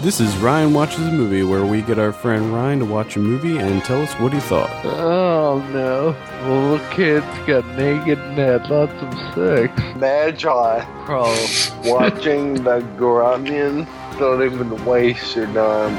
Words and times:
This 0.00 0.18
is 0.18 0.34
Ryan 0.38 0.72
Watches 0.72 1.06
a 1.06 1.12
Movie, 1.12 1.42
where 1.42 1.66
we 1.66 1.82
get 1.82 1.98
our 1.98 2.10
friend 2.12 2.54
Ryan 2.54 2.78
to 2.78 2.84
watch 2.86 3.16
a 3.16 3.18
movie 3.18 3.58
and 3.58 3.84
tell 3.84 4.00
us 4.00 4.10
what 4.14 4.32
he 4.32 4.40
thought. 4.40 4.70
Oh 4.84 5.58
no. 5.74 6.16
Little 6.48 6.78
kids 6.88 7.26
got 7.46 7.66
naked 7.76 8.18
and 8.18 8.38
had 8.38 8.66
lots 8.70 8.94
of 8.94 9.12
sex. 9.34 9.78
Magi 9.96 10.84
Probably. 11.04 11.90
watching 11.90 12.54
the 12.64 12.80
Grunion. 12.96 13.86
Don't 14.18 14.42
even 14.42 14.84
waste 14.86 15.36
your 15.36 15.46
time. 15.48 15.94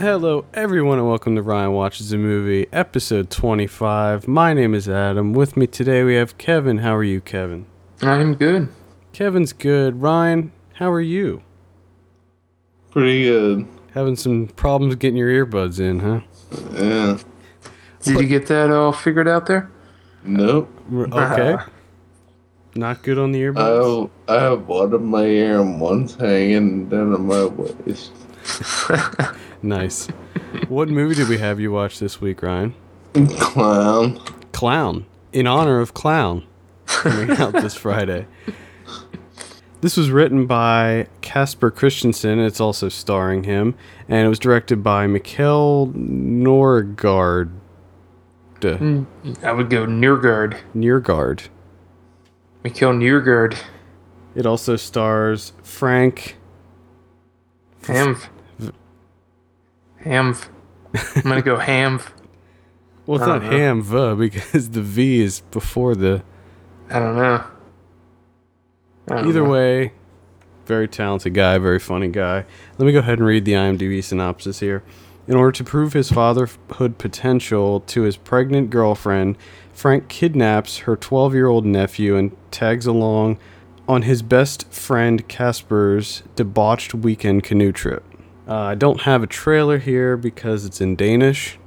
Hello, 0.00 0.46
everyone, 0.54 0.98
and 0.98 1.06
welcome 1.06 1.36
to 1.36 1.42
Ryan 1.42 1.72
Watches 1.72 2.12
a 2.14 2.18
Movie, 2.18 2.66
episode 2.72 3.28
25. 3.28 4.26
My 4.26 4.54
name 4.54 4.74
is 4.74 4.88
Adam. 4.88 5.34
With 5.34 5.58
me 5.58 5.66
today, 5.66 6.02
we 6.02 6.14
have 6.14 6.38
Kevin. 6.38 6.78
How 6.78 6.96
are 6.96 7.04
you, 7.04 7.20
Kevin? 7.20 7.66
I'm 8.00 8.34
good. 8.34 8.68
Kevin's 9.12 9.52
good. 9.52 10.00
Ryan, 10.00 10.52
how 10.74 10.90
are 10.90 11.00
you? 11.02 11.42
Pretty 12.94 13.24
good. 13.24 13.66
Having 13.92 14.16
some 14.16 14.46
problems 14.46 14.94
getting 14.94 15.16
your 15.16 15.44
earbuds 15.46 15.80
in, 15.80 15.98
huh? 15.98 16.20
Yeah. 16.74 17.18
Did 18.02 18.20
you 18.20 18.26
get 18.28 18.46
that 18.46 18.70
all 18.70 18.92
figured 18.92 19.26
out 19.26 19.46
there? 19.46 19.68
Nope. 20.22 20.70
Okay. 20.92 21.56
Not 22.76 23.02
good 23.02 23.18
on 23.18 23.32
the 23.32 23.40
I 23.40 23.42
earbuds? 23.50 24.10
have, 24.28 24.36
I 24.38 24.42
have 24.42 24.66
one 24.68 24.94
in 24.94 25.04
my 25.06 25.24
ear 25.24 25.60
and 25.60 25.80
one's 25.80 26.14
hanging 26.14 26.88
down 26.88 27.12
on 27.14 27.26
my 27.26 27.44
waist. 27.46 28.12
Nice. 29.62 30.06
what 30.68 30.88
movie 30.88 31.14
did 31.16 31.28
we 31.28 31.38
have 31.38 31.58
you 31.58 31.72
watch 31.72 31.98
this 31.98 32.20
week, 32.20 32.42
Ryan? 32.42 32.74
Clown. 33.14 34.20
Clown, 34.52 35.06
in 35.32 35.46
honor 35.48 35.80
of 35.80 35.94
Clown, 35.94 36.44
coming 36.86 37.30
out 37.38 37.54
this 37.54 37.74
Friday. 37.74 38.26
This 39.84 39.98
was 39.98 40.10
written 40.10 40.46
by 40.46 41.08
Casper 41.20 41.70
Christensen. 41.70 42.38
It's 42.38 42.58
also 42.58 42.88
starring 42.88 43.44
him, 43.44 43.74
and 44.08 44.24
it 44.24 44.30
was 44.30 44.38
directed 44.38 44.82
by 44.82 45.06
Mikkel 45.06 45.92
Norgard. 45.92 47.50
Hmm. 48.62 49.02
I 49.42 49.52
would 49.52 49.68
go 49.68 49.84
Nurgard. 49.84 50.56
Neargard. 50.74 51.48
Mikhail 52.62 52.94
Nurgard. 52.94 53.58
It 54.34 54.46
also 54.46 54.76
stars 54.76 55.52
Frank. 55.62 56.38
Hamv. 57.82 58.28
Hamv. 60.02 60.48
I'm 61.16 61.22
gonna 61.24 61.42
go 61.42 61.58
Hamv. 61.58 62.10
Well, 63.04 63.18
it's 63.18 63.26
not 63.26 63.42
don't 63.42 63.50
know. 63.50 63.58
Ham 63.58 63.94
uh, 63.94 64.14
because 64.14 64.70
the 64.70 64.80
V 64.80 65.20
is 65.20 65.42
before 65.50 65.94
the. 65.94 66.22
I 66.88 66.98
don't 66.98 67.16
know. 67.16 67.43
Either 69.18 69.42
know. 69.44 69.50
way, 69.50 69.92
very 70.66 70.88
talented 70.88 71.34
guy, 71.34 71.58
very 71.58 71.78
funny 71.78 72.08
guy. 72.08 72.44
Let 72.78 72.86
me 72.86 72.92
go 72.92 73.00
ahead 73.00 73.18
and 73.18 73.26
read 73.26 73.44
the 73.44 73.52
IMDb 73.52 74.02
synopsis 74.02 74.60
here. 74.60 74.82
In 75.26 75.34
order 75.36 75.52
to 75.52 75.64
prove 75.64 75.94
his 75.94 76.10
fatherhood 76.10 76.98
potential 76.98 77.80
to 77.80 78.02
his 78.02 78.16
pregnant 78.16 78.70
girlfriend, 78.70 79.38
Frank 79.72 80.08
kidnaps 80.08 80.78
her 80.78 80.96
12 80.96 81.34
year 81.34 81.46
old 81.46 81.64
nephew 81.64 82.16
and 82.16 82.36
tags 82.50 82.86
along 82.86 83.38
on 83.88 84.02
his 84.02 84.22
best 84.22 84.70
friend 84.72 85.26
Casper's 85.28 86.22
debauched 86.36 86.94
weekend 86.94 87.42
canoe 87.42 87.72
trip. 87.72 88.04
Uh, 88.46 88.54
I 88.54 88.74
don't 88.74 89.02
have 89.02 89.22
a 89.22 89.26
trailer 89.26 89.78
here 89.78 90.16
because 90.16 90.64
it's 90.66 90.80
in 90.80 90.96
Danish, 90.96 91.58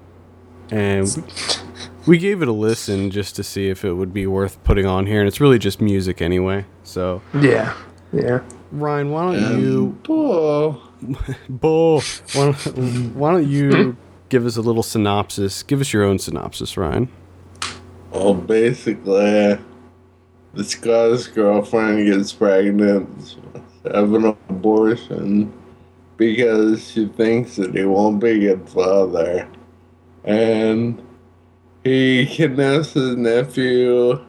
and 0.69 1.07
we 2.08 2.17
gave 2.17 2.41
it 2.41 2.47
a 2.47 2.53
listen 2.53 3.11
just 3.11 3.36
to 3.36 3.44
see 3.44 3.69
if 3.69 3.83
it 3.83 3.94
would 3.94 4.13
be 4.13 4.25
worth 4.25 4.63
putting 4.63 4.86
on 4.86 5.05
here, 5.05 5.19
and 5.19 5.27
it's 5.27 5.41
really 5.41 5.59
just 5.59 5.81
music 5.81 6.22
anyway. 6.22 6.66
So, 6.83 7.22
Yeah. 7.39 7.75
Yeah. 8.14 8.39
Ryan, 8.72 9.11
why 9.11 9.36
don't 9.36 9.44
um, 9.44 9.59
you 9.59 9.97
Oh, 10.09 10.81
Bull. 11.49 12.02
Why 12.33 12.52
don't, 12.52 13.16
why 13.16 13.31
don't 13.31 13.47
you 13.47 13.72
hmm? 13.72 13.91
give 14.30 14.45
us 14.45 14.58
a 14.58 14.61
little 14.61 14.83
synopsis? 14.83 15.64
Give 15.64 15.81
us 15.81 15.94
your 15.94 16.03
own 16.03 16.19
synopsis, 16.19 16.77
Ryan. 16.77 17.09
well, 18.11 18.33
basically, 18.33 19.52
uh, 19.52 19.58
this 20.54 20.76
guy's 20.76 21.27
girlfriend 21.27 22.08
gets 22.08 22.33
pregnant, 22.33 23.37
having 23.86 24.26
an 24.26 24.37
abortion 24.49 25.54
because 26.17 26.92
she 26.92 27.08
thinks 27.08 27.58
that 27.58 27.76
he 27.76 27.86
won't 27.86 28.20
be 28.20 28.48
a 28.48 28.55
good 28.55 28.70
father. 28.70 29.48
And 30.23 31.02
he 31.87 32.25
kidnaps 32.25 32.93
his 32.93 33.15
nephew 33.15 34.21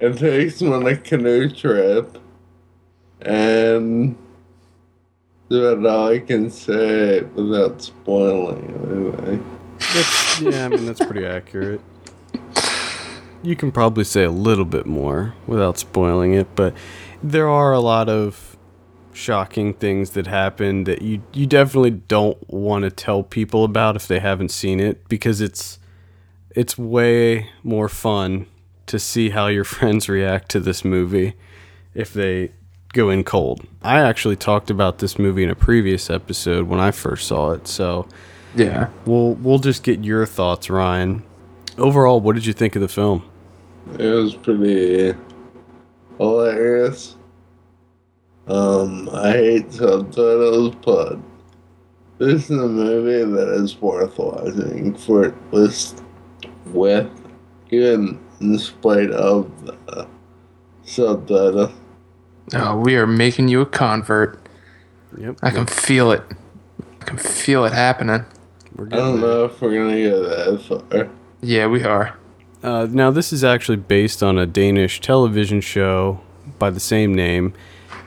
and 0.00 0.18
takes 0.18 0.60
him 0.60 0.72
on 0.72 0.86
a 0.86 0.96
canoe 0.96 1.50
trip. 1.50 2.16
And 3.20 4.16
that's 5.50 5.84
all 5.84 6.08
I 6.08 6.20
can 6.20 6.50
say 6.50 7.20
without 7.22 7.82
spoiling 7.82 8.64
anything. 8.88 9.58
That's, 9.78 10.40
yeah, 10.40 10.66
I 10.66 10.68
mean 10.68 10.86
that's 10.86 11.04
pretty 11.04 11.26
accurate. 11.26 11.80
You 13.42 13.56
can 13.56 13.72
probably 13.72 14.04
say 14.04 14.24
a 14.24 14.30
little 14.30 14.64
bit 14.64 14.86
more 14.86 15.34
without 15.46 15.78
spoiling 15.78 16.34
it, 16.34 16.54
but 16.54 16.74
there 17.22 17.48
are 17.48 17.72
a 17.72 17.80
lot 17.80 18.08
of 18.08 18.56
shocking 19.12 19.74
things 19.74 20.10
that 20.10 20.26
happen 20.26 20.84
that 20.84 21.02
you 21.02 21.20
you 21.32 21.46
definitely 21.46 21.90
don't 21.90 22.38
want 22.48 22.84
to 22.84 22.90
tell 22.90 23.22
people 23.22 23.64
about 23.64 23.96
if 23.96 24.06
they 24.06 24.20
haven't 24.20 24.50
seen 24.50 24.78
it 24.80 25.06
because 25.08 25.40
it's 25.40 25.79
it's 26.54 26.76
way 26.78 27.48
more 27.62 27.88
fun 27.88 28.46
to 28.86 28.98
see 28.98 29.30
how 29.30 29.46
your 29.46 29.64
friends 29.76 30.08
react 30.08 30.50
to 30.50 30.60
this 30.60 30.84
movie 30.84 31.34
if 31.94 32.12
they 32.12 32.52
go 32.92 33.08
in 33.10 33.22
cold. 33.24 33.66
I 33.82 34.00
actually 34.00 34.36
talked 34.36 34.70
about 34.70 34.98
this 34.98 35.18
movie 35.18 35.44
in 35.44 35.50
a 35.50 35.54
previous 35.54 36.10
episode 36.10 36.66
when 36.66 36.80
I 36.80 36.90
first 36.90 37.26
saw 37.28 37.52
it, 37.52 37.68
so 37.68 38.06
Yeah. 38.56 38.88
we'll 39.06 39.34
we'll 39.34 39.58
just 39.60 39.82
get 39.84 40.04
your 40.04 40.26
thoughts, 40.26 40.68
Ryan. 40.68 41.22
Overall, 41.78 42.20
what 42.20 42.34
did 42.34 42.46
you 42.46 42.52
think 42.52 42.74
of 42.74 42.82
the 42.82 42.88
film? 42.88 43.22
It 43.98 44.08
was 44.10 44.34
pretty 44.34 45.14
hilarious. 46.18 47.16
Um, 48.48 49.08
I 49.12 49.32
hate 49.32 49.72
subtitles, 49.72 50.74
but 50.84 51.18
this 52.18 52.50
is 52.50 52.58
a 52.58 52.66
movie 52.68 53.30
that 53.36 53.48
is 53.54 53.80
worth 53.80 54.18
watching 54.18 54.94
for 54.96 55.26
at 55.26 55.34
least 55.52 56.02
with, 56.72 57.10
even 57.70 58.18
in 58.40 58.58
spite 58.58 59.10
of 59.10 59.50
the 59.66 60.06
subtitle. 60.84 61.72
Oh, 62.54 62.76
we 62.76 62.96
are 62.96 63.06
making 63.06 63.48
you 63.48 63.60
a 63.60 63.66
convert. 63.66 64.40
Yep, 65.16 65.38
I 65.42 65.50
can 65.50 65.66
feel 65.66 66.10
it. 66.10 66.22
I 67.00 67.04
can 67.04 67.16
feel 67.18 67.64
it 67.64 67.72
happening. 67.72 68.24
we're 68.76 68.86
I 68.86 68.88
don't 68.90 69.20
there. 69.20 69.30
know 69.30 69.44
if 69.44 69.60
we're 69.60 69.74
gonna 69.74 69.96
get 69.96 70.16
that 70.20 70.62
far. 70.90 71.10
Yeah, 71.40 71.66
we 71.66 71.82
are. 71.84 72.16
Uh, 72.62 72.86
now, 72.90 73.10
this 73.10 73.32
is 73.32 73.42
actually 73.42 73.76
based 73.76 74.22
on 74.22 74.36
a 74.36 74.46
Danish 74.46 75.00
television 75.00 75.60
show 75.60 76.20
by 76.58 76.70
the 76.70 76.80
same 76.80 77.14
name, 77.14 77.54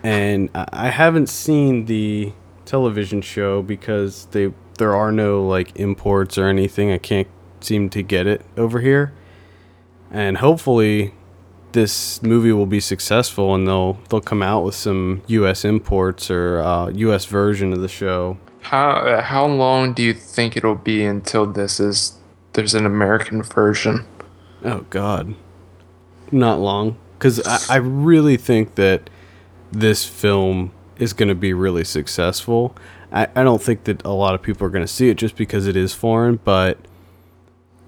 and 0.03 0.49
I 0.53 0.67
I 0.71 0.89
haven't 0.89 1.27
seen 1.29 1.85
the 1.85 2.33
television 2.65 3.21
show 3.21 3.61
because 3.61 4.25
they 4.31 4.53
there 4.77 4.95
are 4.95 5.11
no 5.11 5.45
like 5.45 5.75
imports 5.79 6.37
or 6.37 6.47
anything. 6.47 6.91
I 6.91 6.97
can't 6.97 7.27
seem 7.63 7.89
to 7.91 8.01
get 8.01 8.27
it 8.27 8.41
over 8.57 8.79
here, 8.79 9.13
and 10.11 10.37
hopefully, 10.37 11.13
this 11.73 12.21
movie 12.21 12.51
will 12.51 12.65
be 12.65 12.79
successful 12.79 13.53
and 13.53 13.67
they'll 13.67 13.93
they'll 14.09 14.21
come 14.21 14.41
out 14.41 14.63
with 14.63 14.75
some 14.75 15.21
U.S. 15.27 15.65
imports 15.65 16.31
or 16.31 16.59
uh, 16.59 16.89
U.S. 16.89 17.25
version 17.25 17.73
of 17.73 17.81
the 17.81 17.87
show. 17.87 18.37
How 18.61 19.21
how 19.21 19.45
long 19.45 19.93
do 19.93 20.01
you 20.01 20.13
think 20.13 20.55
it'll 20.55 20.75
be 20.75 21.03
until 21.03 21.45
this 21.45 21.79
is 21.79 22.17
there's 22.53 22.73
an 22.73 22.85
American 22.85 23.43
version? 23.43 24.05
Oh 24.63 24.85
God, 24.89 25.35
not 26.31 26.59
long. 26.59 26.97
Because 27.17 27.45
I, 27.45 27.75
I 27.75 27.77
really 27.77 28.37
think 28.37 28.75
that 28.75 29.09
this 29.71 30.05
film 30.05 30.71
is 30.97 31.13
going 31.13 31.29
to 31.29 31.35
be 31.35 31.53
really 31.53 31.83
successful. 31.83 32.75
I, 33.11 33.27
I 33.35 33.43
don't 33.43 33.61
think 33.61 33.85
that 33.85 34.03
a 34.05 34.11
lot 34.11 34.35
of 34.35 34.41
people 34.41 34.67
are 34.67 34.69
going 34.69 34.85
to 34.85 34.91
see 34.91 35.09
it 35.09 35.15
just 35.15 35.35
because 35.35 35.67
it 35.67 35.75
is 35.75 35.93
foreign, 35.93 36.39
but 36.43 36.77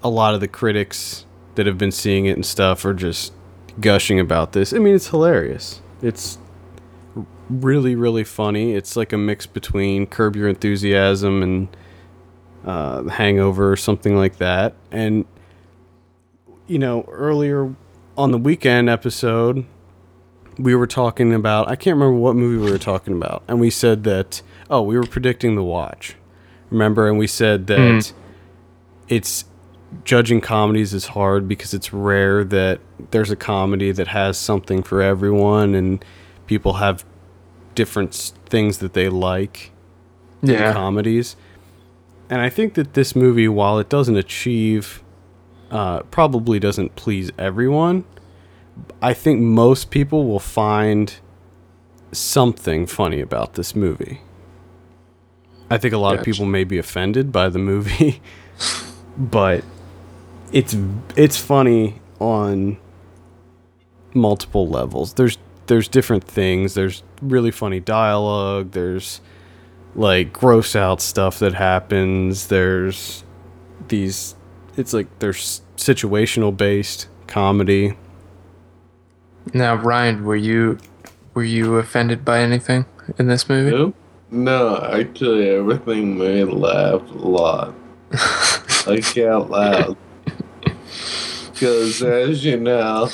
a 0.06 0.10
lot 0.10 0.36
of 0.36 0.40
the 0.40 0.48
critics 0.48 1.26
that 1.56 1.66
have 1.66 1.80
been 1.80 1.92
seeing 1.92 2.28
it 2.28 2.34
and 2.34 2.46
stuff 2.46 2.86
are 2.86 2.94
just 2.94 3.34
gushing 3.80 4.20
about 4.20 4.52
this. 4.52 4.72
I 4.72 4.78
mean, 4.78 4.94
it's 4.94 5.08
hilarious. 5.08 5.82
It's 6.00 6.38
really, 7.50 7.96
really 7.96 8.24
funny. 8.24 8.74
It's 8.74 8.96
like 8.96 9.12
a 9.12 9.18
mix 9.18 9.48
between 9.48 10.06
Curb 10.06 10.36
Your 10.36 10.48
Enthusiasm 10.48 11.42
and 11.42 11.78
uh, 12.64 13.06
Hangover 13.06 13.72
or 13.72 13.76
something 13.76 14.16
like 14.16 14.38
that. 14.38 14.76
And 14.92 15.26
you 16.68 16.78
know, 16.78 17.06
earlier 17.10 17.76
on 18.16 18.32
the 18.32 18.38
weekend 18.38 18.92
episode, 18.92 19.66
we 20.60 20.76
were 20.76 20.88
talking 20.88 21.34
about, 21.34 21.68
I 21.68 21.76
can't 21.76 21.96
remember 21.96 22.20
what 22.20 22.36
movie 22.36 22.64
we 22.64 22.72
were 22.72 22.78
talking 22.78 23.16
about. 23.16 23.42
And 23.48 23.60
we 23.60 23.72
said 23.72 24.04
that, 24.04 24.44
oh, 24.70 24.84
we 24.84 24.98
were 24.98 25.08
predicting 25.08 25.56
The 25.56 25.64
Watch. 25.64 26.16
Remember? 26.70 27.08
And 27.10 27.18
we 27.18 27.26
said 27.26 27.66
that 27.68 28.14
it's 29.08 29.46
judging 30.04 30.42
comedies 30.42 30.94
is 30.94 31.08
hard 31.08 31.48
because 31.48 31.74
it's 31.74 31.94
rare 31.94 32.44
that 32.44 32.80
there's 33.12 33.32
a 33.32 33.36
comedy 33.36 33.92
that 33.92 34.08
has 34.10 34.38
something 34.38 34.84
for 34.84 35.02
everyone 35.02 35.74
and 35.76 36.04
people 36.48 36.74
have 36.74 37.06
different 37.76 38.14
things 38.48 38.80
that 38.80 38.94
they 38.94 39.10
like 39.10 39.72
in 40.42 40.50
Yeah. 40.50 40.74
comedies. 40.74 41.36
And 42.30 42.42
I 42.42 42.50
think 42.50 42.74
that 42.76 42.94
this 42.94 43.16
movie, 43.16 43.48
while 43.48 43.78
it 43.80 43.90
doesn't 43.90 44.16
achieve, 44.18 45.04
uh, 45.72 46.00
probably 46.12 46.60
doesn't 46.60 46.96
please 46.96 47.32
everyone, 47.38 48.04
I 49.02 49.14
think 49.14 49.40
most 49.42 49.90
people 49.92 50.26
will 50.28 50.40
find 50.40 51.14
something 52.12 52.86
funny 52.88 53.22
about 53.22 53.54
this 53.54 53.76
movie. 53.76 54.22
I 55.70 55.78
think 55.78 55.94
a 55.94 55.98
lot 55.98 56.16
of 56.18 56.24
people 56.24 56.46
may 56.46 56.64
be 56.64 56.78
offended 56.78 57.32
by 57.32 57.50
the 57.50 57.60
movie, 57.60 58.22
but 59.18 59.64
it's 60.56 60.76
it's 61.18 61.36
funny 61.38 62.00
on 62.20 62.78
multiple 64.14 64.68
levels. 64.70 65.14
There's 65.14 65.38
there's 65.68 65.90
different 65.90 66.24
things. 66.24 66.74
There's 66.74 67.04
really 67.22 67.52
funny 67.52 67.82
dialogue. 67.82 68.72
There's 68.72 69.20
like 69.96 70.32
gross 70.32 70.74
out 70.74 71.02
stuff 71.02 71.40
that 71.40 71.54
happens. 71.54 72.48
There's 72.48 73.26
these 73.90 74.36
it's 74.78 74.94
like 74.94 75.08
there's 75.20 75.62
situational 75.76 76.56
based 76.56 77.10
comedy. 77.28 77.98
Now, 79.54 79.76
Ryan, 79.76 80.24
were 80.24 80.38
you 80.38 80.80
were 81.34 81.44
you 81.44 81.76
offended 81.76 82.24
by 82.24 82.40
anything 82.40 82.86
in 83.20 83.28
this 83.28 83.50
movie? 83.50 83.72
Nope. 83.72 83.96
No, 84.32 84.78
actually, 84.78 85.50
everything 85.50 86.18
made 86.18 86.46
me 86.46 86.54
laugh 86.54 87.02
a 87.12 87.18
lot. 87.18 87.76
I 88.14 88.84
like 88.88 89.18
out 89.18 89.52
loud. 89.52 89.98
Because, 91.56 92.02
as 92.04 92.44
you 92.44 92.58
know, 92.60 93.10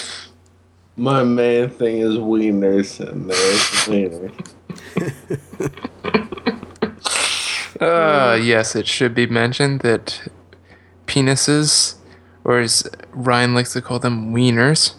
my 0.98 1.24
main 1.24 1.70
thing 1.70 2.00
is 2.00 2.16
wieners, 2.18 3.00
and 3.00 3.30
there's 3.30 3.60
wieners. 3.86 4.34
Uh, 7.80 8.38
yes, 8.40 8.76
it 8.76 8.86
should 8.88 9.16
be 9.16 9.26
mentioned 9.26 9.80
that 9.80 10.30
penises, 11.08 11.96
or 12.44 12.60
as 12.60 12.88
Ryan 13.12 13.56
likes 13.56 13.74
to 13.74 13.82
call 13.82 13.98
them, 13.98 14.36
wieners, 14.36 14.94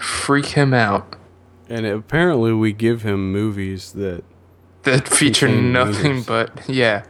freak 0.00 0.46
him 0.46 0.72
out. 0.72 1.16
And 1.68 1.84
apparently 1.84 2.54
we 2.54 2.72
give 2.72 3.02
him 3.02 3.30
movies 3.30 3.92
that 3.92 4.24
That 4.84 5.06
feature 5.08 5.46
nothing 5.48 6.22
wieners. 6.22 6.26
but 6.26 6.66
yeah, 6.66 7.04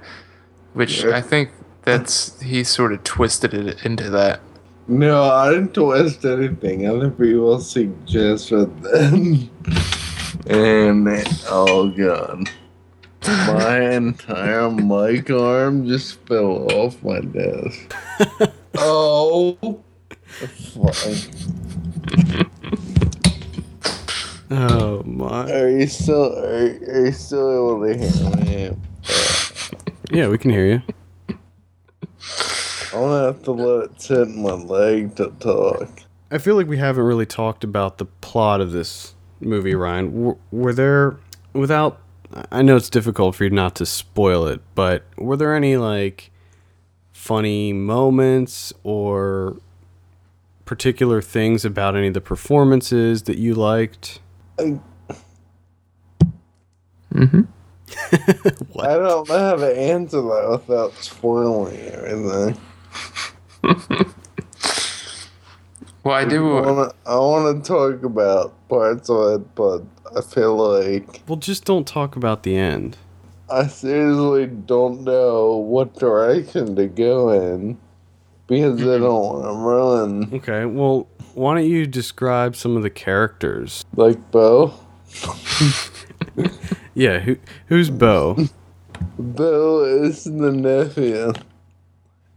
which 0.72 1.04
Yeah. 1.04 1.16
I 1.19 1.20
think 1.20 1.50
that's 1.82 2.40
he 2.40 2.64
sort 2.64 2.92
of 2.92 3.04
twisted 3.04 3.54
it 3.54 3.84
into 3.87 4.10
that. 4.10 4.40
No, 4.86 5.22
I 5.25 5.50
didn't 5.50 5.72
twist 5.72 6.25
anything. 6.25 6.86
Other 6.86 7.10
people 7.10 7.58
suggested 7.60 8.82
them. 8.82 9.50
and 10.46 11.08
it 11.08 11.46
all 11.50 11.88
gone. 11.88 12.46
My 13.26 13.81
entire 13.92 14.70
mic 14.70 15.31
arm 15.31 15.86
just 15.86 16.20
fell 16.26 16.70
off 16.72 17.02
my 17.02 17.20
desk. 17.20 17.94
oh. 18.76 19.81
Fine. 20.75 21.16
oh 24.50 25.02
my 25.04 25.50
Are 25.50 25.69
you 25.70 25.87
still 25.87 26.37
are, 26.38 26.66
are 26.66 27.06
you 27.06 27.12
still 27.12 27.84
able 27.87 27.87
to 27.87 28.44
hear 28.44 28.72
me? 28.72 28.76
yeah 30.10 30.28
we 30.28 30.37
can 30.38 30.50
hear 30.50 30.66
you. 30.66 30.82
I'm 32.94 33.00
gonna 33.00 33.25
have 33.26 33.43
to 33.43 33.52
let 33.52 33.91
it 33.91 34.00
sit 34.00 34.29
in 34.29 34.43
my 34.43 34.52
leg 34.52 35.17
to 35.17 35.31
talk. 35.41 35.88
I 36.31 36.38
feel 36.38 36.55
like 36.55 36.69
we 36.69 36.79
haven't 36.79 37.05
really 37.05 37.26
talked 37.26 37.64
about 37.64 37.99
the 37.99 38.05
plot 38.05 38.61
of 38.61 38.70
this 38.70 39.14
movie, 39.41 39.75
Ryan. 39.75 40.12
W- 40.12 40.38
were 40.52 40.73
there, 40.73 41.17
without, 41.52 42.00
I 42.52 42.62
know 42.62 42.76
it's 42.76 42.88
difficult 42.88 43.35
for 43.35 43.44
you 43.44 43.50
not 43.50 43.75
to 43.76 43.87
spoil 43.87 44.46
it, 44.46 44.61
but 44.76 45.05
were 45.17 45.37
there 45.37 45.55
any 45.55 45.76
like 45.76 46.31
funny 47.12 47.73
moments 47.73 48.73
or 48.85 49.56
particular 50.64 51.20
things 51.20 51.64
about 51.64 51.97
any 51.97 52.08
of 52.08 52.14
the 52.14 52.20
performances 52.20 53.25
that 53.25 53.38
you 53.38 53.55
liked? 53.55 54.20
Mm-hmm. 54.58 54.79
What? 58.73 58.88
I 58.88 58.94
don't 58.94 59.29
know 59.29 59.38
how 59.38 59.56
to 59.56 59.79
answer 59.79 60.20
that 60.20 60.62
without 60.67 60.93
spoiling 60.94 61.76
everything. 61.79 62.56
Well, 66.05 66.14
I 66.14 66.20
I 66.20 66.25
do. 66.26 66.44
wanna, 66.46 66.93
I 67.06 67.16
wanna 67.16 67.61
talk 67.62 68.02
about 68.02 68.52
parts 68.69 69.08
of 69.08 69.40
it, 69.40 69.55
but 69.55 69.82
I 70.14 70.20
feel 70.20 70.55
like 70.55 71.22
Well, 71.26 71.37
just 71.38 71.64
don't 71.64 71.87
talk 71.87 72.14
about 72.16 72.43
the 72.43 72.56
end. 72.58 72.99
I 73.49 73.66
seriously 73.69 74.46
don't 74.46 75.00
know 75.02 75.56
what 75.56 75.94
direction 75.94 76.76
to 76.76 76.87
go 76.88 77.31
in 77.31 77.78
because 78.46 78.82
I 78.82 78.99
don't 78.99 79.22
want 79.25 79.44
to 79.46 79.52
ruin 79.55 80.34
Okay, 80.34 80.66
well, 80.66 81.06
why 81.32 81.55
don't 81.55 81.66
you 81.70 81.87
describe 81.87 82.55
some 82.55 82.76
of 82.76 82.82
the 82.82 82.90
characters? 82.90 83.82
like 83.96 84.31
Bo. 84.31 84.75
Yeah, 86.96 87.19
who 87.20 87.37
who's 87.69 87.90
Bo? 87.90 88.37
Bo 89.19 89.84
is 89.84 90.25
the 90.25 90.52
nephew, 90.52 91.32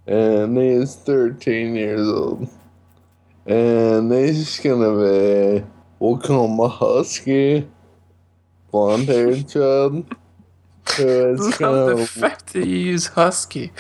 and 0.08 0.58
he's 0.58 0.96
13 0.96 1.76
years 1.76 2.08
old, 2.08 2.50
and 3.46 4.12
he's 4.12 4.60
gonna 4.60 4.92
be 5.62 5.66
we'll 6.00 6.18
call 6.18 6.46
him 6.48 6.60
a 6.60 6.68
husky, 6.68 7.68
blonde-haired 8.72 9.48
child. 9.50 10.16
Who 10.96 11.34
is 11.34 11.60
Love 11.60 11.98
the 11.98 12.08
fact 12.08 12.54
that 12.54 12.66
you 12.66 12.78
use 12.78 13.08
husky. 13.08 13.72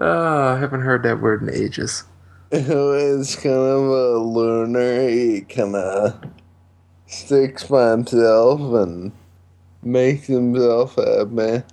Uh, 0.00 0.54
I 0.54 0.58
haven't 0.58 0.82
heard 0.82 1.02
that 1.02 1.20
word 1.20 1.42
in 1.42 1.50
ages. 1.50 2.04
who 2.52 2.92
is 2.94 3.34
kind 3.34 3.54
of 3.54 3.82
a 3.88 4.18
loner. 4.18 5.08
He 5.08 5.40
kind 5.40 5.74
of 5.74 6.20
sticks 7.06 7.64
by 7.64 7.90
himself 7.90 8.60
and 8.60 9.12
makes 9.82 10.28
himself 10.28 10.94
happy. 10.94 11.64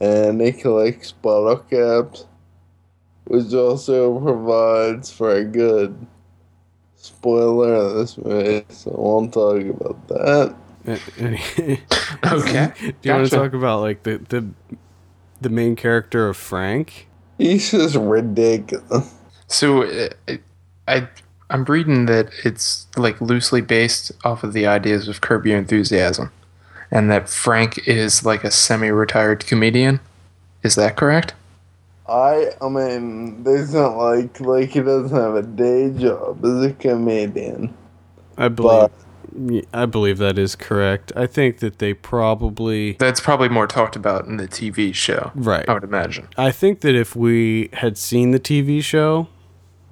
And 0.00 0.40
he 0.40 0.52
collects 0.52 1.12
bottle 1.12 1.56
caps, 1.58 2.26
which 3.30 3.54
also 3.54 4.18
provides 4.18 5.12
for 5.12 5.30
a 5.30 5.44
good 5.44 5.94
spoiler 6.96 7.74
of 7.74 7.94
this 7.94 8.18
movie, 8.18 8.64
so 8.70 8.90
I 8.90 9.00
won't 9.00 9.32
talk 9.32 9.62
about 9.62 10.08
that. 10.08 10.54
Okay. 12.26 12.72
Do 12.80 12.94
you 13.02 13.12
want 13.12 13.28
to 13.28 13.36
talk 13.36 13.52
about 13.52 13.82
like 13.82 14.02
the 14.02 14.18
the 14.28 14.48
the 15.40 15.48
main 15.48 15.76
character 15.76 16.28
of 16.28 16.36
Frank? 16.36 17.06
He's 17.38 17.70
just 17.70 17.94
ridiculous. 17.94 19.14
So, 19.46 19.84
uh, 19.84 20.08
I 20.88 21.08
I'm 21.50 21.64
reading 21.64 22.06
that 22.06 22.30
it's 22.44 22.88
like 22.96 23.20
loosely 23.20 23.60
based 23.60 24.10
off 24.24 24.42
of 24.42 24.52
the 24.52 24.66
ideas 24.66 25.06
of 25.06 25.20
Curb 25.20 25.46
Your 25.46 25.58
Enthusiasm, 25.58 26.32
and 26.90 27.08
that 27.12 27.28
Frank 27.28 27.86
is 27.86 28.24
like 28.24 28.42
a 28.42 28.50
semi-retired 28.50 29.46
comedian. 29.46 30.00
Is 30.64 30.74
that 30.74 30.96
correct? 30.96 31.34
I 32.10 32.52
I 32.60 32.68
mean, 32.68 33.44
there's 33.44 33.72
not 33.74 33.96
like 33.96 34.40
like 34.40 34.70
he 34.70 34.80
doesn't 34.80 35.16
have 35.16 35.34
a 35.36 35.42
day 35.42 35.90
job 35.90 36.44
as 36.44 36.64
a 36.64 36.72
comedian. 36.72 37.74
I 38.36 38.48
believe 38.48 38.90
But 39.32 39.64
I 39.72 39.86
believe 39.86 40.18
that 40.18 40.38
is 40.38 40.56
correct. 40.56 41.12
I 41.14 41.26
think 41.26 41.58
that 41.58 41.78
they 41.78 41.94
probably 41.94 42.94
That's 42.94 43.20
probably 43.20 43.48
more 43.48 43.66
talked 43.68 43.94
about 43.94 44.26
in 44.26 44.38
the 44.38 44.48
TV 44.48 44.92
show. 44.94 45.30
right. 45.34 45.68
I 45.68 45.74
would 45.74 45.84
imagine. 45.84 46.28
I 46.36 46.50
think 46.50 46.80
that 46.80 46.94
if 46.96 47.14
we 47.14 47.68
had 47.74 47.96
seen 47.96 48.32
the 48.32 48.40
TV 48.40 48.82
show 48.82 49.28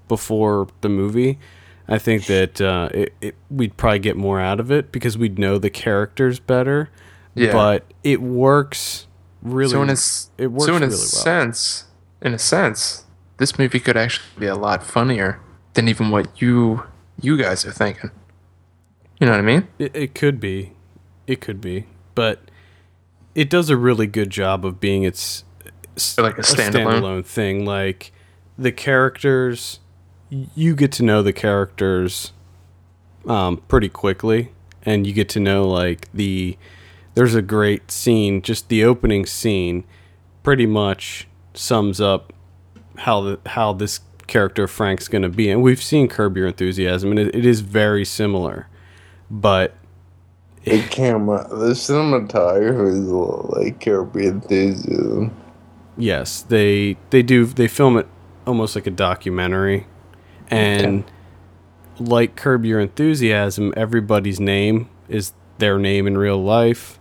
before 0.08 0.68
the 0.80 0.88
movie, 0.88 1.38
I 1.86 1.98
think 1.98 2.26
that 2.26 2.60
uh, 2.60 2.88
it, 2.92 3.14
it, 3.20 3.34
we'd 3.50 3.76
probably 3.76 4.00
get 4.00 4.16
more 4.16 4.40
out 4.40 4.58
of 4.60 4.70
it 4.72 4.90
because 4.92 5.16
we'd 5.16 5.38
know 5.38 5.58
the 5.58 5.70
characters 5.70 6.40
better. 6.40 6.90
Yeah. 7.34 7.52
But 7.52 7.84
it 8.02 8.20
works 8.20 9.06
really. 9.42 9.70
so 9.70 9.82
in 9.82 9.88
a 9.90 9.92
s- 9.92 10.30
it 10.36 10.48
works 10.48 10.64
so 10.66 10.74
in 10.76 10.82
a 10.82 10.86
really 10.86 10.96
well. 10.96 10.98
sense, 10.98 11.84
in 12.20 12.34
a 12.34 12.38
sense, 12.38 13.04
this 13.38 13.58
movie 13.58 13.80
could 13.80 13.96
actually 13.96 14.26
be 14.38 14.46
a 14.46 14.54
lot 14.56 14.82
funnier 14.84 15.40
than 15.74 15.88
even 15.88 16.10
what 16.10 16.40
you 16.40 16.84
you 17.20 17.36
guys 17.36 17.64
are 17.64 17.72
thinking. 17.72 18.10
You 19.20 19.26
know 19.26 19.32
what 19.32 19.40
I 19.40 19.42
mean? 19.42 19.68
It, 19.78 19.94
it 19.94 20.14
could 20.14 20.38
be, 20.40 20.72
it 21.26 21.40
could 21.40 21.60
be, 21.60 21.86
but 22.14 22.50
it 23.34 23.48
does 23.50 23.70
a 23.70 23.76
really 23.76 24.06
good 24.06 24.30
job 24.30 24.64
of 24.64 24.80
being 24.80 25.02
its 25.04 25.44
Like 26.16 26.38
a 26.38 26.42
standalone? 26.42 27.00
standalone 27.00 27.24
thing. 27.24 27.64
Like 27.64 28.12
the 28.56 28.72
characters, 28.72 29.78
you 30.30 30.74
get 30.74 30.90
to 30.92 31.02
know 31.04 31.22
the 31.22 31.32
characters 31.32 32.32
um, 33.26 33.58
pretty 33.68 33.88
quickly, 33.88 34.52
and 34.82 35.06
you 35.06 35.12
get 35.12 35.28
to 35.30 35.40
know 35.40 35.68
like 35.68 36.08
the. 36.12 36.56
There's 37.14 37.34
a 37.34 37.42
great 37.42 37.90
scene, 37.90 38.42
just 38.42 38.68
the 38.68 38.84
opening 38.84 39.26
scene, 39.26 39.82
pretty 40.44 40.66
much 40.66 41.27
sums 41.54 42.00
up 42.00 42.32
how 42.98 43.20
the 43.20 43.40
how 43.46 43.72
this 43.72 44.00
character 44.26 44.66
Frank's 44.66 45.08
going 45.08 45.22
to 45.22 45.28
be, 45.28 45.50
and 45.50 45.62
we've 45.62 45.82
seen 45.82 46.08
Curb 46.08 46.36
Your 46.36 46.46
Enthusiasm, 46.46 47.10
and 47.10 47.18
it, 47.18 47.34
it 47.34 47.46
is 47.46 47.60
very 47.60 48.04
similar 48.04 48.68
but 49.30 49.74
the 50.64 50.82
camera, 50.82 51.46
the 51.48 51.70
cinematography 51.70 52.88
is 52.88 53.08
a 53.08 53.14
little 53.14 53.54
like 53.56 53.80
Curb 53.80 54.16
Your 54.16 54.32
Enthusiasm. 54.32 55.36
Yes, 55.96 56.42
they 56.42 56.96
they 57.10 57.22
do 57.22 57.46
they 57.46 57.68
film 57.68 57.96
it 57.96 58.06
almost 58.46 58.74
like 58.74 58.86
a 58.86 58.90
documentary. 58.90 59.86
And 60.50 61.04
like 61.98 62.36
Curb 62.36 62.64
Your 62.64 62.80
Enthusiasm, 62.80 63.74
everybody's 63.76 64.40
name 64.40 64.88
is 65.08 65.32
their 65.58 65.78
name 65.78 66.06
in 66.06 66.16
real 66.16 66.42
life. 66.42 66.98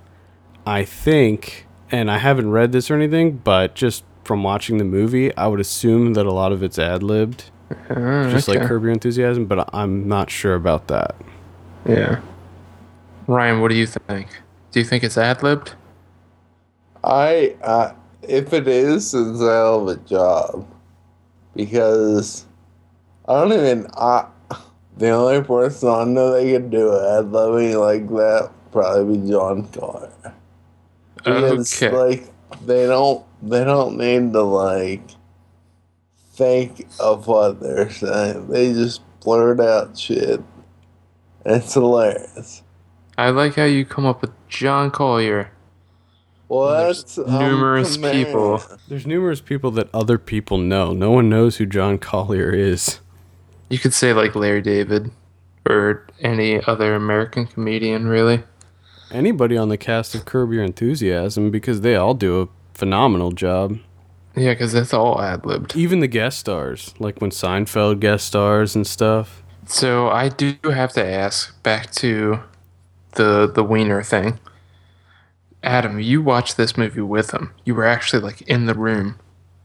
I 0.66 0.84
think, 0.84 1.66
and 1.90 2.12
I 2.12 2.18
haven't 2.18 2.52
read 2.52 2.74
this 2.74 2.92
or 2.92 2.96
anything, 2.96 3.38
but 3.38 3.74
just 3.74 4.04
from 4.28 4.44
watching 4.44 4.78
the 4.78 4.84
movie, 4.84 5.36
I 5.38 5.48
would 5.48 5.62
assume 5.62 6.14
that 6.14 6.26
a 6.26 6.32
lot 6.32 6.52
of 6.52 6.62
it's 6.62 6.78
ad 6.78 7.02
libbed, 7.02 7.46
Ah, 7.90 8.30
just 8.30 8.48
like. 8.48 8.62
Curb 8.62 8.84
Your 8.84 8.92
Enthusiasm, 8.92 9.46
but 9.46 9.70
I'm 9.74 10.08
not 10.08 10.30
sure 10.30 10.54
about 10.54 10.88
that. 10.90 11.16
Yeah. 11.88 12.20
Ryan, 13.26 13.62
what 13.62 13.70
do 13.70 13.76
you 13.76 13.88
think? 13.88 14.28
Do 14.72 14.80
you 14.80 14.86
think 14.86 15.04
it's 15.04 15.18
ad 15.18 15.42
libbed? 15.42 15.74
I, 17.04 17.56
uh, 17.64 17.94
if 18.22 18.52
it 18.54 18.68
is, 18.68 19.14
it's 19.14 19.40
a 19.42 19.46
hell 19.46 19.82
of 19.82 19.88
a 19.88 19.96
job. 20.02 20.68
Because 21.56 22.46
I 23.28 23.34
don't 23.40 23.54
even, 23.54 23.88
I, 23.96 24.28
the 24.98 25.10
only 25.10 25.42
person 25.42 25.90
I 25.90 26.04
know 26.04 26.34
that 26.34 26.44
could 26.44 26.70
do 26.70 26.94
ad 26.94 27.26
libbing 27.32 27.80
like 27.80 28.08
that 28.10 28.52
probably 28.72 29.18
be 29.18 29.30
John 29.30 29.68
Connor. 29.70 30.10
Because, 31.16 31.82
Okay. 31.82 31.96
like, 31.96 32.28
they 32.66 32.86
don't, 32.88 33.24
they 33.42 33.64
don't 33.64 33.98
need 33.98 34.34
to, 34.34 34.42
like, 34.42 35.02
think 36.34 36.88
of 37.00 37.28
what 37.28 37.60
they're 37.62 37.90
saying. 37.90 38.48
They 38.48 38.74
just 38.74 39.02
blurt 39.22 39.60
out 39.60 39.98
shit. 39.98 40.42
It's 41.46 41.74
hilarious. 41.74 42.64
I 43.18 43.30
like 43.32 43.56
how 43.56 43.64
you 43.64 43.86
come 43.86 44.06
up 44.06 44.22
with 44.22 44.32
John 44.48 44.92
Collier. 44.92 45.52
Well, 46.50 46.86
There's 46.86 47.18
um, 47.18 47.40
numerous 47.40 47.96
command. 47.96 48.26
people. 48.28 48.62
There's 48.88 49.06
numerous 49.08 49.42
people 49.42 49.72
that 49.72 49.90
other 49.94 50.18
people 50.18 50.58
know. 50.58 50.94
No 50.94 51.12
one 51.12 51.30
knows 51.30 51.58
who 51.58 51.66
John 51.66 51.98
Collier 51.98 52.52
is. 52.52 53.00
You 53.70 53.80
could 53.80 53.94
say 53.94 54.14
like 54.14 54.36
Larry 54.36 54.62
David 54.62 55.12
or 55.68 56.08
any 56.22 56.62
other 56.64 56.96
American 56.96 57.48
comedian, 57.48 58.08
really. 58.08 58.44
Anybody 59.12 59.58
on 59.58 59.70
the 59.70 59.78
cast 59.78 60.16
of 60.16 60.26
Curb 60.26 60.54
Your 60.54 60.64
Enthusiasm 60.64 61.52
because 61.52 61.82
they 61.82 61.96
all 61.96 62.14
do 62.14 62.42
a 62.42 62.48
phenomenal 62.78 63.32
job. 63.32 63.80
Yeah, 64.36 64.54
because 64.54 64.72
that's 64.72 64.94
all 64.94 65.20
ad 65.20 65.46
libbed. 65.46 65.76
Even 65.76 66.00
the 66.00 66.08
guest 66.08 66.38
stars, 66.38 66.94
like 67.00 67.20
when 67.20 67.32
Seinfeld 67.32 68.00
guest 68.00 68.28
stars 68.28 68.76
and 68.76 68.86
stuff. 68.86 69.42
So 69.66 70.10
I 70.10 70.30
do 70.30 70.56
have 70.64 70.94
to 70.94 71.04
ask 71.04 71.62
back 71.64 71.92
to 71.94 72.40
the 73.14 73.52
the 73.52 73.64
wiener 73.64 74.04
thing. 74.04 74.40
Adam, 75.64 76.00
you 76.00 76.22
watched 76.22 76.56
this 76.56 76.78
movie 76.78 77.02
with 77.02 77.32
him. 77.32 77.52
You 77.66 77.74
were 77.74 77.86
actually 77.86 78.22
like 78.22 78.42
in 78.44 78.68
the 78.68 78.76
room 78.76 79.18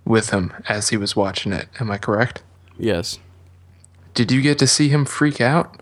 with 0.07 0.31
him 0.31 0.55
as 0.69 0.89
he 0.89 0.97
was 0.97 1.15
watching 1.15 1.53
it. 1.53 1.69
Am 1.79 1.91
I 1.91 1.99
correct? 1.99 2.43
Yes. 2.79 3.19
Did 4.15 4.33
you 4.33 4.41
get 4.41 4.59
to 4.59 4.67
see 4.67 4.89
him 4.89 5.05
freak 5.05 5.41
out? 5.41 5.82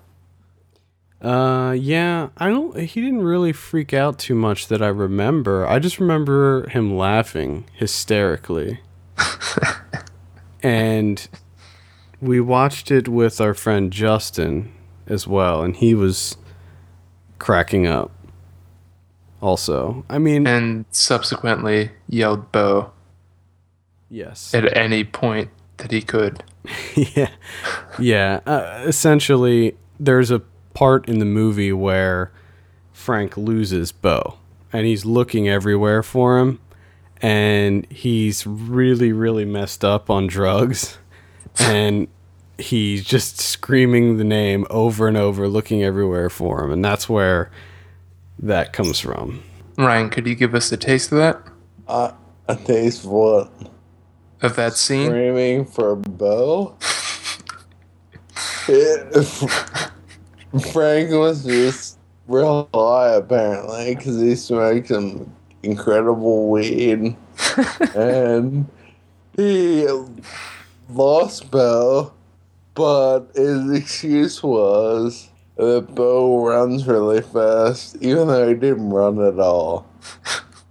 Uh, 1.20 1.72
yeah. 1.78 2.28
I 2.38 2.48
don't. 2.48 2.78
He 2.78 3.00
didn't 3.00 3.22
really 3.22 3.52
freak 3.52 3.92
out 3.92 4.18
too 4.18 4.34
much 4.34 4.68
that 4.68 4.80
I 4.82 4.88
remember. 4.88 5.66
I 5.66 5.78
just 5.78 6.00
remember 6.00 6.68
him 6.70 6.96
laughing 6.96 7.64
hysterically. 7.74 8.80
and 10.62 11.28
we 12.20 12.40
watched 12.40 12.90
it 12.90 13.08
with 13.08 13.40
our 13.40 13.54
friend 13.54 13.92
Justin 13.92 14.72
as 15.06 15.26
well, 15.26 15.62
and 15.62 15.76
he 15.76 15.94
was 15.94 16.36
cracking 17.38 17.86
up. 17.86 18.10
Also, 19.42 20.04
I 20.08 20.18
mean, 20.18 20.46
And 20.46 20.84
subsequently 20.90 21.92
yelled 22.08 22.52
Bo 22.52 22.92
yes. 24.10 24.54
at 24.54 24.76
any 24.76 25.02
point 25.04 25.48
that 25.78 25.90
he 25.90 26.02
could. 26.02 26.44
yeah 26.94 27.30
yeah 27.98 28.40
uh, 28.44 28.82
essentially 28.86 29.74
there's 29.98 30.30
a 30.30 30.42
part 30.74 31.08
in 31.08 31.18
the 31.18 31.24
movie 31.24 31.72
where 31.72 32.30
frank 32.92 33.36
loses 33.36 33.92
bo 33.92 34.38
and 34.72 34.86
he's 34.86 35.04
looking 35.04 35.48
everywhere 35.48 36.02
for 36.02 36.38
him 36.38 36.60
and 37.22 37.86
he's 37.90 38.46
really 38.46 39.12
really 39.12 39.44
messed 39.44 39.84
up 39.84 40.08
on 40.10 40.26
drugs 40.26 40.98
and 41.58 42.08
he's 42.58 43.04
just 43.04 43.40
screaming 43.40 44.16
the 44.18 44.24
name 44.24 44.66
over 44.70 45.08
and 45.08 45.16
over 45.16 45.48
looking 45.48 45.82
everywhere 45.82 46.28
for 46.30 46.64
him 46.64 46.70
and 46.70 46.84
that's 46.84 47.08
where 47.08 47.50
that 48.38 48.72
comes 48.72 48.98
from 49.00 49.42
Ryan, 49.78 50.10
could 50.10 50.26
you 50.26 50.34
give 50.34 50.54
us 50.54 50.70
a 50.72 50.76
taste 50.76 51.10
of 51.10 51.18
that? 51.18 51.40
I, 51.88 52.12
I 52.46 52.54
taste 52.54 53.04
of 53.04 53.10
what? 53.10 53.50
Of 54.42 54.54
that 54.56 54.74
scene? 54.74 55.06
Screaming 55.06 55.64
for 55.64 55.96
Bo? 55.96 56.76
It- 58.68 59.90
Frank 60.72 61.10
was 61.12 61.44
just 61.44 61.98
real 62.26 62.68
high 62.74 63.14
apparently 63.14 63.94
because 63.94 64.20
he 64.20 64.34
smoked 64.34 64.88
some 64.88 65.32
incredible 65.62 66.50
weed 66.50 67.16
and 67.94 68.66
he 69.36 69.86
lost 70.88 71.50
Bo, 71.50 72.12
but 72.74 73.26
his 73.34 73.70
excuse 73.70 74.42
was 74.42 75.28
that 75.56 75.94
Bo 75.94 76.44
runs 76.46 76.86
really 76.86 77.22
fast, 77.22 77.96
even 78.00 78.28
though 78.28 78.48
he 78.48 78.54
didn't 78.54 78.90
run 78.90 79.22
at 79.22 79.38
all. 79.38 79.86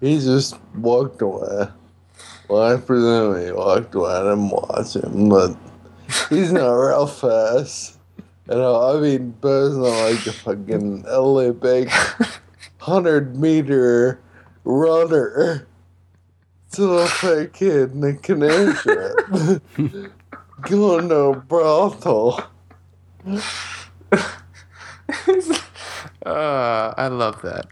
He 0.02 0.20
just 0.20 0.58
walked 0.76 1.22
away. 1.22 1.68
Well, 2.48 2.74
I 2.74 2.78
presume 2.78 3.46
he 3.46 3.52
walked 3.52 3.94
away. 3.94 4.12
I 4.12 4.24
didn't 4.24 4.50
watch 4.50 4.96
him, 4.96 5.30
but 5.30 5.56
he's 6.30 6.52
not 6.52 6.72
real 6.72 7.06
fast. 7.06 7.99
You 8.50 8.56
know, 8.56 8.98
I 8.98 9.00
mean, 9.00 9.32
Bo's 9.32 9.78
not 9.78 10.10
like 10.10 10.26
a 10.26 10.32
fucking 10.32 11.06
Olympic 11.08 11.90
100 12.80 13.36
meter 13.40 14.20
runner. 14.64 15.68
It's 16.68 16.80
a 16.80 16.82
little 16.82 17.08
fat 17.08 17.54
kid 17.54 17.92
in 17.94 18.04
a 18.04 18.14
canoe 18.16 18.74
trip. 18.74 19.62
Going 20.62 21.10
to 21.10 21.16
a 21.16 21.36
brothel. 21.36 22.44
Uh, 26.26 26.94
I 26.98 27.08
love 27.08 27.42
that. 27.44 27.68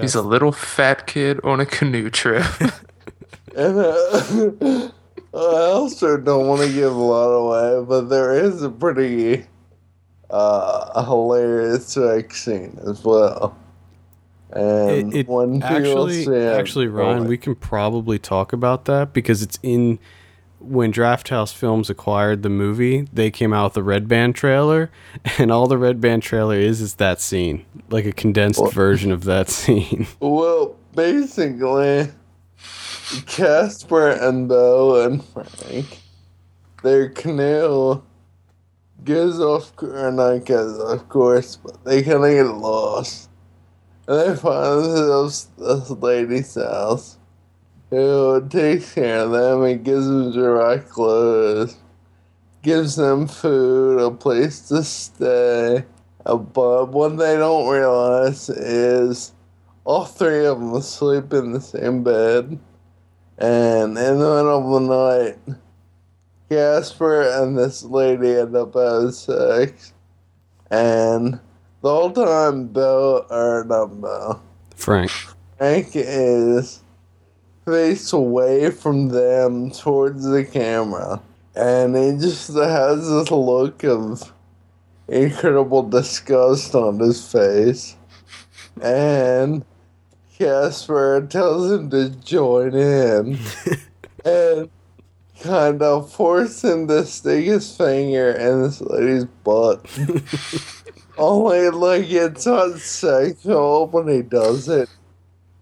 He's 0.00 0.14
a 0.14 0.22
little 0.22 0.52
fat 0.52 1.06
kid 1.06 1.40
on 1.44 1.60
a 1.60 1.66
canoe 1.66 2.10
trip. 2.10 2.46
And 3.56 3.78
uh, 3.78 4.90
I 5.32 5.70
also 5.70 6.16
don't 6.16 6.48
want 6.48 6.62
to 6.62 6.72
give 6.72 6.92
a 6.92 6.98
lot 6.98 7.28
away, 7.30 7.84
but 7.86 8.08
there 8.08 8.34
is 8.34 8.64
a 8.64 8.68
pretty 8.68 9.46
uh, 10.34 11.04
hilarious 11.04 11.86
sex 11.86 12.42
scene 12.44 12.78
as 12.86 13.04
well. 13.04 13.56
And 14.50 14.90
it, 14.90 15.20
it 15.20 15.26
people 15.26 15.64
actually 15.64 16.36
actually 16.46 16.86
Ryan, 16.88 17.18
going- 17.18 17.28
we 17.28 17.36
can 17.38 17.54
probably 17.54 18.18
talk 18.18 18.52
about 18.52 18.84
that 18.86 19.12
because 19.12 19.42
it's 19.42 19.58
in 19.62 19.98
when 20.60 20.92
Drafthouse 20.92 21.52
Films 21.52 21.90
acquired 21.90 22.42
the 22.42 22.48
movie, 22.48 23.06
they 23.12 23.30
came 23.30 23.52
out 23.52 23.72
with 23.72 23.76
a 23.76 23.82
Red 23.82 24.08
Band 24.08 24.34
trailer, 24.34 24.90
and 25.38 25.50
all 25.52 25.66
the 25.66 25.76
Red 25.78 26.00
Band 26.00 26.22
trailer 26.22 26.56
is 26.56 26.80
is 26.80 26.94
that 26.94 27.20
scene, 27.20 27.64
like 27.90 28.04
a 28.06 28.12
condensed 28.12 28.60
What? 28.60 28.72
version 28.72 29.12
of 29.12 29.24
that 29.24 29.48
scene. 29.50 30.06
Well, 30.20 30.76
basically, 30.94 32.08
Casper 33.26 34.08
and 34.10 34.48
Bo 34.48 35.04
and 35.04 35.24
Frank, 35.24 35.98
their 36.82 37.08
canoe 37.10 38.02
goes 39.04 39.40
off, 39.40 39.72
not 39.82 40.44
goes 40.44 40.80
off 40.80 41.08
course, 41.08 41.56
but 41.56 41.84
they 41.84 42.02
kind 42.02 42.24
of 42.24 42.30
get 42.30 42.56
lost. 42.56 43.28
And 44.08 44.20
they 44.20 44.36
find 44.36 44.84
themselves 44.84 45.48
this 45.58 45.90
lady's 45.90 46.54
house 46.54 47.18
who 47.90 48.46
takes 48.48 48.94
care 48.94 49.20
of 49.20 49.30
them 49.30 49.62
and 49.62 49.84
gives 49.84 50.06
them 50.06 50.32
dry 50.32 50.78
clothes, 50.78 51.76
gives 52.62 52.96
them 52.96 53.28
food, 53.28 54.00
a 54.00 54.10
place 54.10 54.68
to 54.68 54.82
stay. 54.82 55.84
But 56.24 56.86
what 56.86 57.18
they 57.18 57.36
don't 57.36 57.68
realize 57.68 58.48
is 58.48 59.32
all 59.84 60.06
three 60.06 60.46
of 60.46 60.58
them 60.58 60.80
sleep 60.80 61.32
in 61.32 61.52
the 61.52 61.60
same 61.60 62.02
bed. 62.02 62.58
And 63.36 63.98
in 63.98 64.18
the 64.18 64.34
middle 64.36 64.76
of 64.76 64.88
the 64.88 65.36
night, 65.48 65.58
Casper 66.48 67.22
and 67.22 67.56
this 67.56 67.82
lady 67.82 68.36
end 68.36 68.54
up 68.54 68.74
having 68.74 69.12
sex. 69.12 69.92
And 70.70 71.40
the 71.82 71.90
whole 71.90 72.10
time, 72.10 72.68
Bill, 72.68 73.26
or 73.30 73.64
not 73.64 74.00
Bill, 74.00 74.42
Frank. 74.76 75.10
Frank 75.58 75.90
is 75.94 76.82
face 77.64 78.12
away 78.12 78.70
from 78.70 79.08
them 79.08 79.70
towards 79.70 80.24
the 80.24 80.44
camera. 80.44 81.20
And 81.54 81.96
he 81.96 82.12
just 82.18 82.48
has 82.54 83.08
this 83.08 83.30
look 83.30 83.84
of 83.84 84.32
incredible 85.08 85.82
disgust 85.82 86.74
on 86.74 86.98
his 86.98 87.30
face. 87.30 87.96
and 88.82 89.64
Casper 90.36 91.26
tells 91.30 91.70
him 91.70 91.90
to 91.90 92.10
join 92.10 92.74
in 92.74 93.38
and 94.24 94.68
kind 95.40 95.82
of 95.82 96.10
forcing 96.12 96.70
him 96.82 96.88
to 96.88 97.04
stick 97.06 97.44
his 97.44 97.76
finger 97.76 98.30
in 98.32 98.62
this 98.62 98.80
lady's 98.80 99.24
butt. 99.24 99.84
Only 101.18 101.70
like 101.70 102.10
it's 102.10 102.46
not 102.46 102.78
sexual 102.78 103.86
when 103.88 104.08
he 104.08 104.22
does 104.22 104.68
it. 104.68 104.88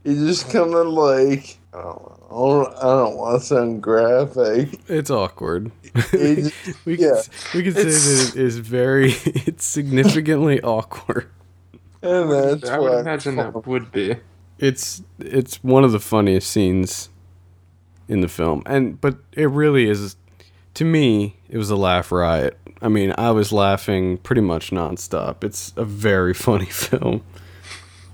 He 0.04 0.14
just 0.14 0.50
kind 0.50 0.74
of 0.74 0.86
like 0.86 1.58
I 1.74 1.82
don't, 1.82 2.12
I 2.30 2.34
don't, 2.34 2.74
I 2.78 2.82
don't 2.82 3.16
want 3.16 3.40
to 3.40 3.46
sound 3.46 3.82
graphic. 3.82 4.80
It's 4.88 5.10
awkward. 5.10 5.70
He 6.10 6.34
just- 6.36 6.54
we 6.86 6.96
can, 6.96 7.04
yeah. 7.06 7.10
s- 7.12 7.54
we 7.54 7.62
can 7.62 7.74
say 7.74 7.80
It's- 7.82 8.30
that 8.32 8.36
it 8.40 8.42
is 8.42 8.58
very, 8.58 9.12
it's 9.24 9.64
significantly 9.64 10.60
awkward. 10.62 11.28
and 12.00 12.30
that's 12.30 12.68
I 12.70 12.78
would 12.78 12.90
why 12.92 13.00
imagine 13.00 13.36
that 13.36 13.66
would 13.66 13.92
be. 13.92 14.16
It's 14.58 15.02
it's 15.18 15.62
one 15.62 15.84
of 15.84 15.92
the 15.92 16.00
funniest 16.00 16.50
scenes 16.50 17.10
in 18.12 18.20
the 18.20 18.28
film, 18.28 18.62
and 18.66 19.00
but 19.00 19.16
it 19.32 19.48
really 19.50 19.88
is. 19.88 20.16
To 20.74 20.84
me, 20.84 21.36
it 21.48 21.58
was 21.58 21.70
a 21.70 21.76
laugh 21.76 22.10
riot. 22.12 22.58
I 22.80 22.88
mean, 22.88 23.14
I 23.18 23.30
was 23.30 23.52
laughing 23.52 24.18
pretty 24.18 24.40
much 24.40 24.70
nonstop. 24.70 25.44
It's 25.44 25.72
a 25.76 25.84
very 25.84 26.34
funny 26.46 26.66
film, 26.66 27.22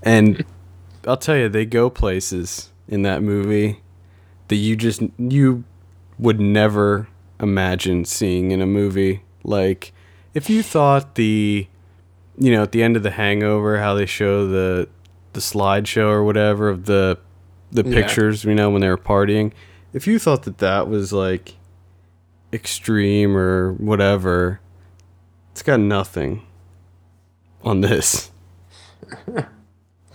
and 0.03 0.43
I'll 1.07 1.17
tell 1.17 1.37
you, 1.37 1.49
they 1.49 1.65
go 1.65 1.89
places 1.89 2.69
in 2.87 3.01
that 3.03 3.21
movie 3.21 3.81
that 4.47 4.55
you 4.55 4.75
just 4.75 5.01
you 5.17 5.63
would 6.17 6.39
never 6.39 7.07
imagine 7.39 8.03
seeing 8.05 8.51
in 8.51 8.61
a 8.61 8.65
movie. 8.65 9.21
Like 9.43 9.93
if 10.33 10.49
you 10.49 10.61
thought 10.63 11.15
the 11.15 11.67
you 12.37 12.51
know, 12.53 12.63
at 12.63 12.71
the 12.71 12.83
end 12.83 12.95
of 12.97 13.03
the 13.03 13.11
hangover 13.11 13.79
how 13.79 13.93
they 13.95 14.05
show 14.05 14.47
the 14.47 14.87
the 15.33 15.39
slideshow 15.39 16.09
or 16.09 16.23
whatever 16.23 16.69
of 16.69 16.85
the 16.85 17.17
the 17.71 17.83
Yeah. 17.85 17.93
pictures, 18.01 18.43
you 18.43 18.55
know, 18.55 18.69
when 18.69 18.81
they 18.81 18.89
were 18.89 18.97
partying. 18.97 19.51
If 19.93 20.07
you 20.07 20.19
thought 20.19 20.43
that 20.43 20.59
that 20.59 20.87
was 20.87 21.11
like 21.13 21.55
extreme 22.53 23.35
or 23.35 23.73
whatever, 23.73 24.59
it's 25.51 25.61
got 25.61 25.79
nothing 25.79 26.45
on 27.63 27.81
this. 27.81 28.31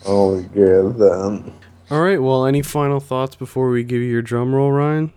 Oh, 0.07 0.39
get 0.43 0.99
then. 0.99 1.55
All 1.91 2.03
right, 2.03 2.21
well, 2.21 2.45
any 2.45 2.61
final 2.61 3.01
thoughts 3.01 3.37
before 3.37 3.71
we 3.71 3.83
give 3.85 4.03
you 4.03 4.09
your 4.11 4.23
drum 4.23 4.55
roll, 4.55 4.71
Ryan? 4.71 5.13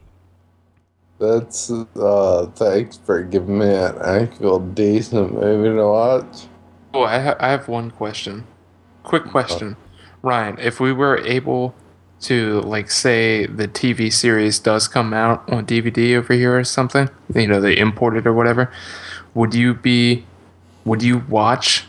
That's 1.20 1.72
uh 1.72 2.46
thanks 2.56 2.98
for 2.98 3.24
giving 3.24 3.60
me 3.60 3.66
an 3.70 3.98
actual 4.02 4.60
decent 4.60 5.34
movie 5.34 5.76
to 5.76 5.86
watch. 5.86 6.46
Oh, 6.94 7.04
I, 7.04 7.20
ha- 7.20 7.36
I 7.40 7.50
have 7.50 7.68
one 7.68 7.92
question. 7.92 8.46
Quick 9.04 9.26
question, 9.26 9.76
Ryan. 10.22 10.58
If 10.60 10.80
we 10.80 10.94
were 10.94 11.18
able 11.18 11.74
to, 12.22 12.62
like, 12.62 12.90
say 12.90 13.46
the 13.46 13.68
TV 13.68 14.12
series 14.12 14.60
does 14.60 14.88
come 14.88 15.14
out 15.14 15.48
on 15.52 15.66
DVD 15.66 16.16
over 16.16 16.34
here 16.34 16.58
or 16.58 16.64
something, 16.64 17.10
you 17.36 17.48
know, 17.48 17.62
they 17.62 17.78
import 17.78 18.18
it 18.18 18.26
or 18.26 18.34
whatever, 18.34 18.72
would 19.36 19.54
you 19.54 19.74
be, 19.76 20.26
would 20.84 21.04
you 21.04 21.20
watch 21.30 21.86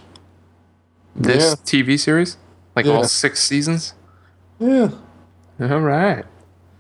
this 1.17 1.51
Yeah. 1.51 1.55
TV 1.65 1.97
series, 1.99 2.37
like 2.77 2.85
Yeah. 2.87 2.93
all 2.93 3.05
six 3.05 3.43
seasons? 3.43 3.95
Yeah. 4.59 4.91
All 5.61 5.81
right. 5.81 6.25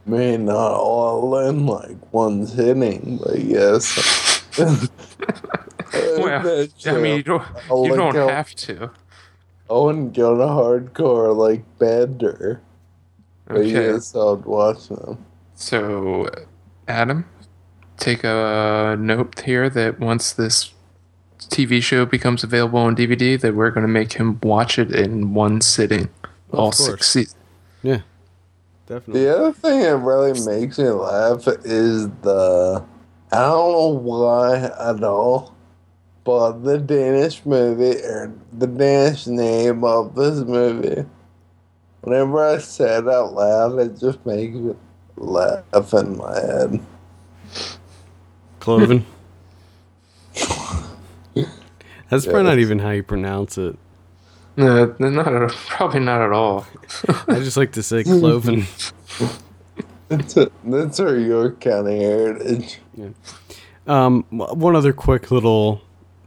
Mean, 0.05 0.47
not 0.47 0.73
all 0.73 1.37
in 1.39 1.67
like 1.67 1.97
one 2.13 2.47
sitting, 2.47 3.19
but 3.23 3.41
yes. 3.41 4.43
Well, 5.93 6.69
I 6.87 6.93
mean, 6.99 7.17
you 7.17 7.23
don't, 7.23 7.43
you 7.71 7.97
don't 7.97 8.15
have 8.15 8.55
to. 8.55 8.91
I 9.71 9.75
wouldn't 9.75 10.15
go 10.15 10.37
to 10.37 10.45
hardcore 10.45 11.35
like 11.37 11.63
Bender, 11.79 12.61
but 13.49 13.57
Okay. 13.59 13.71
yes, 13.71 14.15
I'd 14.15 14.45
watch 14.45 14.89
them. 14.89 15.25
So, 15.55 16.29
Adam, 16.87 17.25
take 17.97 18.23
a 18.23 18.97
note 18.99 19.41
here 19.41 19.69
that 19.71 19.99
once 19.99 20.33
this 20.33 20.73
TV 21.41 21.83
show 21.83 22.05
becomes 22.07 22.45
available 22.45 22.79
on 22.79 22.95
DVD, 22.95 23.41
that 23.41 23.55
we're 23.55 23.71
going 23.71 23.87
to 23.87 23.93
make 23.93 24.13
him 24.13 24.39
watch 24.43 24.79
it 24.79 24.93
in 24.93 25.35
one 25.35 25.61
sitting, 25.61 26.09
all 26.53 26.73
six 26.73 27.09
seasons. 27.11 27.35
Yeah. 27.83 28.01
Definitely. 28.87 29.25
The 29.25 29.37
other 29.37 29.53
thing 29.53 29.81
that 29.83 29.97
really 29.99 30.41
makes 30.47 30.79
me 30.79 30.89
laugh 30.89 31.47
is 31.65 32.09
the 32.23 32.83
I 33.31 33.37
don't 33.37 33.73
know 33.73 33.89
why 34.01 34.57
at 34.57 35.05
all, 35.05 35.55
but 36.25 36.61
the 36.65 36.79
Danish 36.79 37.45
movie 37.45 37.99
or 38.03 38.33
the 38.53 38.67
Danish 38.67 39.27
name 39.27 39.85
of 39.85 40.15
this 40.15 40.39
movie. 40.39 41.05
Whenever 42.09 42.43
I 42.43 42.57
say 42.57 42.97
it 42.97 43.07
out 43.07 43.35
loud, 43.35 43.79
it 43.81 44.01
just 44.01 44.25
makes 44.25 44.57
me 44.57 44.75
laugh 45.19 45.93
in 45.93 46.17
my 46.17 46.35
head. 46.41 46.81
Cloven. 48.61 49.05
That's 52.09 52.25
Yeah, 52.25 52.31
probably 52.33 52.45
not 52.45 52.59
even 52.61 52.79
how 52.79 52.93
you 52.93 53.03
pronounce 53.03 53.59
it. 53.59 53.77
No, 54.57 54.97
not 54.99 55.35
at, 55.35 55.51
probably 55.51 56.01
not 56.01 56.23
at 56.23 56.33
all. 56.33 56.67
I 57.29 57.41
just 57.41 57.59
like 57.59 57.73
to 57.73 57.83
say 57.83 58.05
cloven. 58.05 58.67
That's 60.09 60.39
a, 60.39 60.51
that's 60.65 61.01
our 61.01 61.15
York 61.15 61.61
County 61.61 61.99
heritage. 62.03 62.79
Yeah. 62.97 63.11
Um, 63.87 64.25
one 64.31 64.75
other 64.75 64.95
quick 64.95 65.31
little 65.31 65.83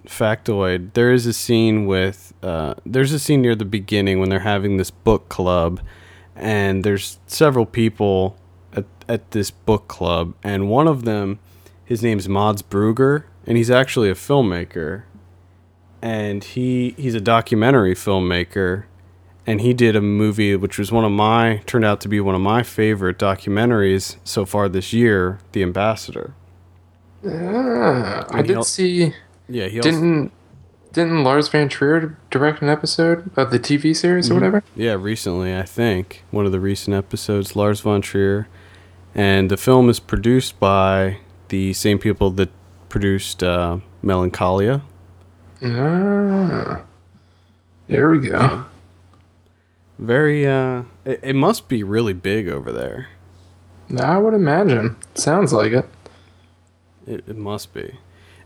factoid: 0.06 0.94
there 0.94 1.12
is 1.12 1.26
a 1.26 1.34
scene 1.34 1.86
with 1.86 2.34
uh, 2.44 2.76
there's 2.86 3.12
a 3.14 3.20
scene 3.20 3.42
near 3.42 3.56
the 3.56 3.66
beginning 3.66 4.20
when 4.20 4.30
they're 4.30 4.40
having 4.40 4.78
this 4.78 4.92
book 4.92 5.30
club, 5.30 5.82
and 6.36 6.84
there's 6.84 7.20
several 7.28 7.66
people 7.66 8.36
at 8.74 8.86
at 9.08 9.32
this 9.32 9.52
book 9.52 9.88
club, 9.88 10.34
and 10.44 10.70
one 10.70 10.88
of 10.88 11.04
them, 11.06 11.40
his 11.84 12.02
name's 12.02 12.28
Mads 12.28 12.62
Brügger, 12.62 13.24
and 13.46 13.58
he's 13.58 13.72
actually 13.72 14.10
a 14.10 14.16
filmmaker, 14.16 15.04
and 16.02 16.44
he 16.44 16.96
he's 16.98 17.16
a 17.16 17.22
documentary 17.22 17.96
filmmaker. 17.96 18.86
And 19.48 19.60
he 19.62 19.74
did 19.74 19.96
a 19.96 20.02
movie 20.02 20.56
which 20.56 20.78
was 20.78 20.92
one 20.92 21.04
of 21.04 21.12
my 21.12 21.64
turned 21.66 21.84
out 21.84 22.00
to 22.02 22.08
be 22.08 22.20
one 22.20 22.36
of 22.36 22.42
my 22.42 22.62
favorite 22.62 23.18
documentaries 23.18 24.18
so 24.24 24.46
far 24.46 24.70
this 24.70 24.94
year, 24.94 25.40
The 25.54 25.64
Ambassador. 25.64 26.36
Ah, 27.26 28.28
I 28.30 28.44
did 28.44 28.64
see. 28.66 29.14
Yeah, 29.52 29.68
he 29.68 29.80
also, 29.80 29.92
Didn't 29.92 30.32
didn't 30.94 31.24
Lars 31.24 31.48
von 31.48 31.70
Trier 31.70 32.18
direct 32.30 32.62
an 32.62 32.70
episode 32.70 33.32
of 33.38 33.52
the 33.52 33.60
TV 33.60 33.96
series 33.96 34.30
or 34.30 34.34
whatever? 34.36 34.64
yeah, 34.76 34.94
recently 34.94 35.56
I 35.56 35.64
think 35.64 36.24
one 36.32 36.46
of 36.46 36.52
the 36.52 36.60
recent 36.60 36.96
episodes, 36.96 37.56
Lars 37.56 37.80
von 37.82 38.02
Trier, 38.02 38.48
and 39.16 39.50
the 39.50 39.58
film 39.58 39.90
is 39.90 40.00
produced 40.00 40.60
by 40.60 41.18
the 41.50 41.74
same 41.74 41.98
people 42.00 42.30
that 42.32 42.50
produced 42.90 43.42
uh, 43.44 43.78
Melancholia. 44.02 44.82
Ah, 45.64 46.82
there 47.88 48.10
we 48.10 48.20
go. 48.28 48.66
Very, 50.00 50.48
uh, 50.48 50.84
it, 51.06 51.20
it 51.24 51.36
must 51.36 51.68
be 51.70 51.84
really 51.84 52.14
big 52.14 52.48
over 52.50 52.72
there. 52.72 53.10
I 54.00 54.18
would 54.18 54.34
imagine. 54.34 54.96
Sounds 55.16 55.54
like 55.54 55.72
it. 55.74 55.86
It, 57.06 57.24
it 57.28 57.38
must 57.38 57.74
be. 57.74 58.00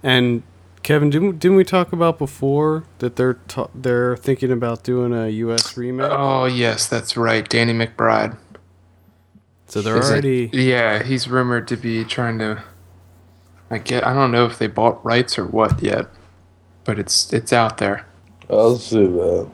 And 0.03 0.43
Kevin, 0.85 1.09
didn't 1.09 1.39
didn't 1.39 1.57
we 1.57 1.63
talk 1.63 1.91
about 1.93 2.19
before 2.19 2.83
that 2.99 3.15
they're 3.15 3.39
ta- 3.47 3.71
they're 3.73 4.15
thinking 4.15 4.51
about 4.51 4.83
doing 4.83 5.13
a 5.15 5.29
U.S. 5.29 5.75
remake? 5.75 6.11
Oh 6.11 6.45
yes, 6.45 6.87
that's 6.87 7.17
right. 7.17 7.49
Danny 7.49 7.73
McBride. 7.73 8.37
so 9.65 9.81
they're 9.81 9.97
Is 9.97 10.07
it- 10.09 10.11
already 10.11 10.49
yeah, 10.53 11.01
he's 11.01 11.27
rumored 11.27 11.67
to 11.69 11.75
be 11.75 12.05
trying 12.05 12.37
to. 12.37 12.63
I 13.71 13.79
get. 13.79 14.05
I 14.05 14.13
don't 14.13 14.31
know 14.31 14.45
if 14.45 14.59
they 14.59 14.67
bought 14.67 15.03
rights 15.03 15.39
or 15.39 15.47
what 15.47 15.81
yet, 15.81 16.05
but 16.83 16.99
it's 16.99 17.33
it's 17.33 17.51
out 17.51 17.79
there. 17.79 18.05
I'll 18.47 18.77
see 18.77 19.07
that. 19.07 19.49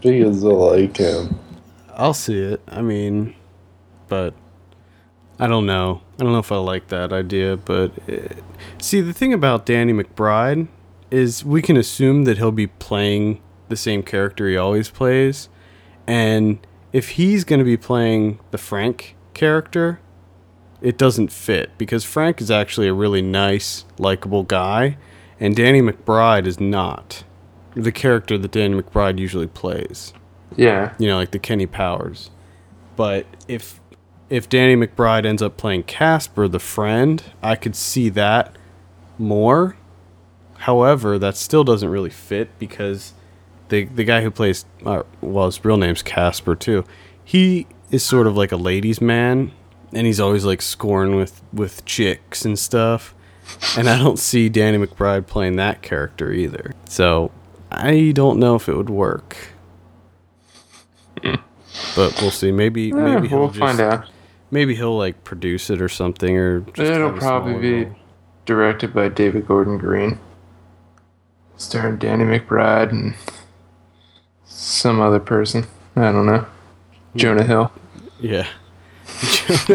Because 0.00 0.44
I 0.44 0.48
like 0.50 0.96
him. 0.98 1.36
I'll 1.94 2.14
see 2.14 2.38
it. 2.38 2.60
I 2.68 2.80
mean, 2.80 3.34
but 4.06 4.34
I 5.40 5.48
don't 5.48 5.66
know. 5.66 6.02
I 6.18 6.24
don't 6.24 6.32
know 6.32 6.38
if 6.38 6.50
I 6.50 6.56
like 6.56 6.88
that 6.88 7.12
idea. 7.12 7.56
But 7.56 7.92
it, 8.06 8.42
see, 8.80 9.00
the 9.00 9.12
thing 9.12 9.32
about 9.32 9.64
Danny 9.66 9.92
McBride 9.92 10.68
is 11.10 11.44
we 11.44 11.62
can 11.62 11.76
assume 11.76 12.24
that 12.24 12.38
he'll 12.38 12.52
be 12.52 12.66
playing 12.66 13.40
the 13.68 13.76
same 13.76 14.02
character 14.02 14.48
he 14.48 14.56
always 14.56 14.90
plays, 14.90 15.48
and 16.06 16.58
if 16.92 17.10
he's 17.10 17.44
going 17.44 17.58
to 17.58 17.64
be 17.64 17.76
playing 17.76 18.40
the 18.50 18.58
Frank 18.58 19.14
character, 19.34 20.00
it 20.80 20.96
doesn't 20.96 21.30
fit 21.30 21.70
because 21.76 22.04
Frank 22.04 22.40
is 22.40 22.50
actually 22.50 22.88
a 22.88 22.94
really 22.94 23.20
nice, 23.22 23.84
likable 23.98 24.42
guy, 24.42 24.96
and 25.38 25.54
Danny 25.54 25.82
McBride 25.82 26.46
is 26.46 26.58
not 26.58 27.24
the 27.74 27.92
character 27.92 28.38
that 28.38 28.50
Danny 28.50 28.80
McBride 28.80 29.18
usually 29.18 29.46
plays 29.46 30.12
Yeah. 30.56 30.94
you 30.98 31.06
know, 31.06 31.16
like 31.16 31.30
the 31.30 31.38
Kenny 31.38 31.66
Powers. 31.66 32.30
But 32.96 33.26
if 33.46 33.80
if 34.30 34.48
Danny 34.48 34.76
McBride 34.76 35.24
ends 35.24 35.42
up 35.42 35.56
playing 35.56 35.84
Casper, 35.84 36.48
the 36.48 36.58
friend, 36.58 37.22
I 37.42 37.56
could 37.56 37.74
see 37.76 38.08
that 38.10 38.54
more. 39.18 39.76
However, 40.58 41.18
that 41.18 41.36
still 41.36 41.64
doesn't 41.64 41.88
really 41.88 42.10
fit 42.10 42.58
because 42.58 43.12
the 43.68 43.84
the 43.84 44.04
guy 44.04 44.22
who 44.22 44.30
plays 44.30 44.64
uh, 44.84 45.02
well, 45.20 45.46
his 45.46 45.64
real 45.64 45.76
name's 45.76 46.02
Casper 46.02 46.54
too. 46.54 46.84
He 47.24 47.66
is 47.90 48.02
sort 48.02 48.26
of 48.26 48.36
like 48.36 48.50
a 48.52 48.56
ladies' 48.56 49.00
man, 49.00 49.52
and 49.92 50.06
he's 50.06 50.18
always 50.20 50.44
like 50.44 50.60
scoring 50.62 51.14
with 51.16 51.40
with 51.52 51.84
chicks 51.84 52.44
and 52.44 52.58
stuff. 52.58 53.14
And 53.78 53.88
I 53.88 53.96
don't 53.98 54.18
see 54.18 54.48
Danny 54.50 54.76
McBride 54.84 55.26
playing 55.26 55.56
that 55.56 55.80
character 55.80 56.32
either. 56.32 56.74
So 56.86 57.30
I 57.70 58.12
don't 58.14 58.38
know 58.38 58.56
if 58.56 58.68
it 58.68 58.76
would 58.76 58.90
work. 58.90 59.36
But 61.94 62.20
we'll 62.20 62.30
see. 62.30 62.50
Maybe 62.52 62.92
maybe 62.92 63.26
Eh, 63.26 63.28
he'll 63.30 63.38
we'll 63.38 63.48
just, 63.48 63.60
find 63.60 63.80
out. 63.80 64.08
Maybe 64.50 64.74
he'll 64.74 64.96
like 64.96 65.24
produce 65.24 65.68
it 65.70 65.82
or 65.82 65.88
something, 65.88 66.36
or 66.36 66.60
just 66.60 66.90
It'll 66.90 67.12
probably 67.12 67.60
be 67.60 67.84
role. 67.84 67.96
directed 68.46 68.94
by 68.94 69.08
David 69.08 69.46
Gordon 69.46 69.76
Green, 69.78 70.18
starring 71.56 71.98
Danny 71.98 72.24
McBride 72.24 72.90
and 72.90 73.14
some 74.44 75.00
other 75.00 75.20
person. 75.20 75.66
I 75.96 76.12
don't 76.12 76.26
know. 76.26 76.46
Jonah 77.16 77.44
Hill. 77.44 77.72
Yeah. 78.20 78.46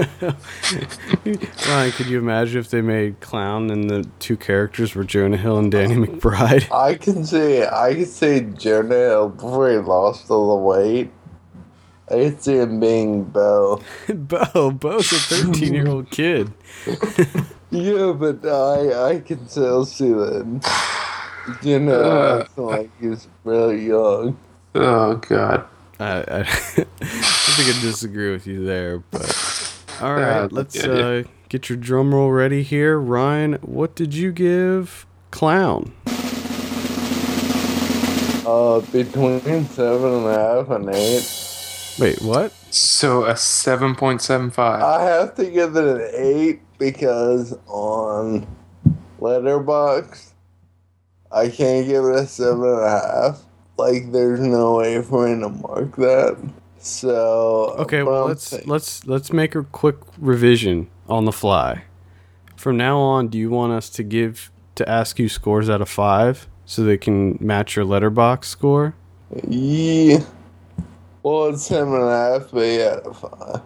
Ryan, 1.68 1.92
could 1.92 2.08
you 2.08 2.18
imagine 2.20 2.60
if 2.60 2.70
they 2.70 2.82
made 2.82 3.20
Clown 3.20 3.70
and 3.70 3.90
the 3.90 4.08
two 4.20 4.38
characters 4.38 4.96
were 4.96 5.04
Jonah 5.04 5.38
Hill 5.38 5.58
and 5.58 5.72
Danny 5.72 5.96
McBride? 6.08 6.72
I 6.72 6.96
can 6.96 7.26
see 7.26 7.64
I 7.64 7.94
can 7.94 8.06
see 8.06 8.42
Jonah 8.42 8.96
Hill 8.96 9.30
before 9.30 9.72
he 9.72 9.78
lost 9.78 10.30
all 10.32 10.56
the 10.58 10.64
weight. 10.64 11.12
I 12.10 12.16
can 12.16 12.39
see 12.39 12.58
him 12.58 12.80
being 12.80 13.24
Bo. 13.24 13.82
Bo, 14.13 14.72
Bo's 14.72 15.12
a 15.12 15.16
13 15.16 15.74
year 15.74 15.88
old 15.88 16.10
kid. 16.10 16.52
Yeah, 17.72 18.12
but 18.12 18.46
I 18.46 19.13
I 19.13 19.20
can 19.22 19.48
still 19.50 19.84
see 19.84 20.12
that. 20.13 20.46
You 21.63 21.80
know, 21.80 22.02
Uh, 22.02 22.42
acting 22.44 22.66
like 22.68 22.92
he's 23.02 23.28
really 23.44 23.88
young. 23.88 24.38
Oh 24.76 25.16
God. 25.16 25.66
I, 26.00 26.06
I, 26.22 26.39
I 26.42 26.44
think 26.46 27.76
I 27.76 27.82
disagree 27.82 28.32
with 28.32 28.46
you 28.46 28.63
there, 28.63 29.00
but 29.10 29.26
all 30.04 30.13
right, 30.13 30.44
Uh, 30.44 30.50
let's 30.52 30.76
yeah, 30.76 30.92
uh, 30.92 31.24
get 31.50 31.68
your 31.68 31.78
drum 31.80 32.13
roll 32.13 32.30
ready 32.32 32.62
here. 32.62 33.00
Ryan, 33.00 33.54
what 33.63 33.96
did 33.96 34.13
you 34.13 34.32
give 34.32 35.08
Clown? 35.32 35.94
Uh, 38.46 38.82
between 38.92 39.66
seven 39.66 40.13
and 40.13 40.28
a 40.28 40.36
half 40.38 40.70
and 40.70 40.89
eight. 40.94 41.42
Wait, 41.99 42.21
what? 42.21 42.51
So 42.71 43.25
a 43.25 43.38
seven 43.38 43.95
point 43.95 44.21
seven 44.21 44.49
five. 44.49 44.82
I 44.82 45.03
have 45.03 45.36
to 45.36 45.45
give 45.49 45.75
it 45.75 45.86
an 45.86 46.10
eight 46.13 46.62
because 46.79 47.56
on 47.67 48.47
Letterboxd, 49.19 50.32
I 51.32 51.49
can't 51.49 51.88
give 51.88 52.03
it 52.06 52.15
a 52.15 52.25
seven 52.27 52.63
and 52.63 52.79
a 52.82 52.89
half. 52.89 53.41
Like, 53.77 54.12
there's 54.12 54.39
no 54.39 54.75
way 54.77 55.01
for 55.01 55.27
me 55.27 55.41
to 55.41 55.49
mark 55.49 55.95
that. 55.97 56.38
So 56.79 57.75
Okay, 57.79 58.03
well 58.03 58.25
let's 58.27 58.49
think- 58.49 58.67
let's 58.67 59.06
let's 59.08 59.32
make 59.32 59.56
a 59.56 59.63
quick 59.63 59.95
revision 60.17 60.89
on 61.08 61.25
the 61.25 61.32
fly. 61.32 61.84
From 62.58 62.75
now 62.77 62.97
on, 62.99 63.27
do 63.29 63.38
you 63.38 63.49
want 63.49 63.71
us 63.73 63.89
to 63.91 64.03
give 64.03 64.51
to 64.75 64.88
ask 64.89 65.17
you 65.19 65.29
scores 65.29 65.69
out 65.69 65.82
of 65.82 65.89
five 65.89 66.47
so 66.65 66.84
they 66.84 66.97
can 66.97 67.38
match 67.39 67.75
your 67.75 67.86
Letterboxd 67.86 68.45
score? 68.45 68.95
Yeah. 69.47 70.19
Well, 71.24 71.48
it's 71.48 71.64
seven 71.66 71.94
and 71.94 72.04
a 72.04 72.40
half, 72.40 72.52
but 72.52 72.60
yeah, 72.66 73.00
five. 73.14 73.62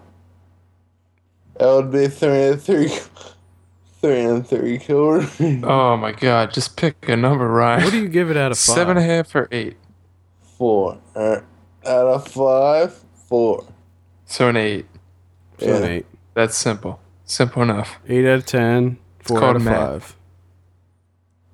That 1.60 1.74
would 1.74 1.92
be 1.92 2.08
three 2.08 2.44
and 2.44 2.62
three, 2.62 2.92
three 4.00 4.22
and 4.22 4.48
three 4.48 4.78
quarters. 4.78 5.36
Oh 5.64 5.98
my 5.98 6.12
God! 6.12 6.54
Just 6.54 6.78
pick 6.78 7.10
a 7.10 7.18
number, 7.18 7.48
Ryan. 7.48 7.84
What 7.84 7.92
do 7.92 8.00
you 8.00 8.08
give 8.10 8.30
it 8.30 8.38
out 8.38 8.52
of 8.52 8.60
five? 8.60 8.76
Seven 8.76 8.98
and 8.98 9.06
a 9.06 9.10
half 9.16 9.34
or 9.36 9.48
eight? 9.52 9.76
Four. 10.58 11.00
Uh, 11.16 11.40
out 11.84 12.08
of 12.08 12.28
five, 12.28 12.94
four. 13.28 13.66
So 14.26 14.50
an 14.50 14.58
eight. 14.58 14.86
So 15.58 15.78
an 15.78 15.84
eight. 15.84 16.06
That's 16.36 16.56
simple. 16.56 17.00
Simple 17.26 17.64
enough. 17.64 17.98
Eight 18.08 18.26
out 18.28 18.40
of 18.40 18.46
ten. 18.46 19.00
Four 19.22 19.40
called 19.40 19.50
out 19.50 19.56
of 19.56 19.62
a 19.64 19.66
map. 19.66 19.80
five. 19.80 20.16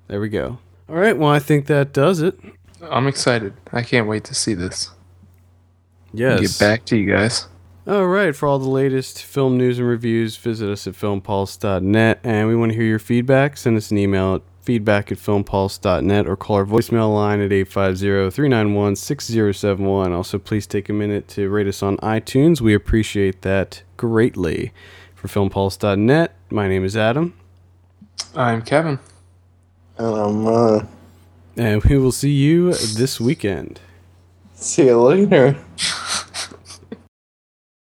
There 0.08 0.20
we 0.20 0.28
go. 0.28 0.58
All 0.86 0.96
right. 0.96 1.16
Well, 1.16 1.30
I 1.30 1.38
think 1.38 1.66
that 1.68 1.94
does 1.94 2.20
it. 2.20 2.38
I'm 2.82 3.06
excited. 3.06 3.54
I 3.72 3.80
can't 3.82 4.06
wait 4.06 4.24
to 4.24 4.34
see 4.34 4.52
this. 4.52 4.90
Yes. 6.14 6.40
Get 6.40 6.58
back 6.64 6.84
to 6.86 6.96
you 6.96 7.10
guys. 7.12 7.46
All 7.86 8.06
right. 8.06 8.34
For 8.34 8.46
all 8.48 8.58
the 8.58 8.68
latest 8.68 9.22
film 9.22 9.56
news 9.58 9.78
and 9.78 9.88
reviews, 9.88 10.36
visit 10.36 10.70
us 10.70 10.86
at 10.86 10.94
filmpulse.net. 10.94 12.20
And 12.24 12.48
we 12.48 12.56
want 12.56 12.72
to 12.72 12.76
hear 12.76 12.86
your 12.86 12.98
feedback. 12.98 13.56
Send 13.56 13.76
us 13.76 13.90
an 13.90 13.98
email 13.98 14.36
at 14.36 14.42
feedback 14.62 15.12
at 15.12 15.18
filmpulse.net 15.18 16.26
or 16.26 16.36
call 16.36 16.56
our 16.56 16.64
voicemail 16.64 17.12
line 17.12 17.40
at 17.40 17.50
850-391-6071. 17.50 20.14
Also, 20.16 20.38
please 20.38 20.66
take 20.66 20.88
a 20.88 20.92
minute 20.92 21.28
to 21.28 21.48
rate 21.50 21.66
us 21.66 21.82
on 21.82 21.96
iTunes. 21.98 22.60
We 22.60 22.74
appreciate 22.74 23.42
that 23.42 23.82
greatly. 23.96 24.72
For 25.14 25.28
filmpulse.net, 25.28 26.34
my 26.50 26.68
name 26.68 26.84
is 26.84 26.96
Adam. 26.96 27.34
I'm 28.34 28.62
Kevin. 28.62 28.98
And 29.98 30.16
I'm, 30.16 30.46
uh, 30.46 30.80
And 31.56 31.82
we 31.84 31.98
will 31.98 32.12
see 32.12 32.32
you 32.32 32.72
this 32.72 33.20
weekend. 33.20 33.80
see 34.54 34.86
you 34.86 35.00
later. 35.02 35.56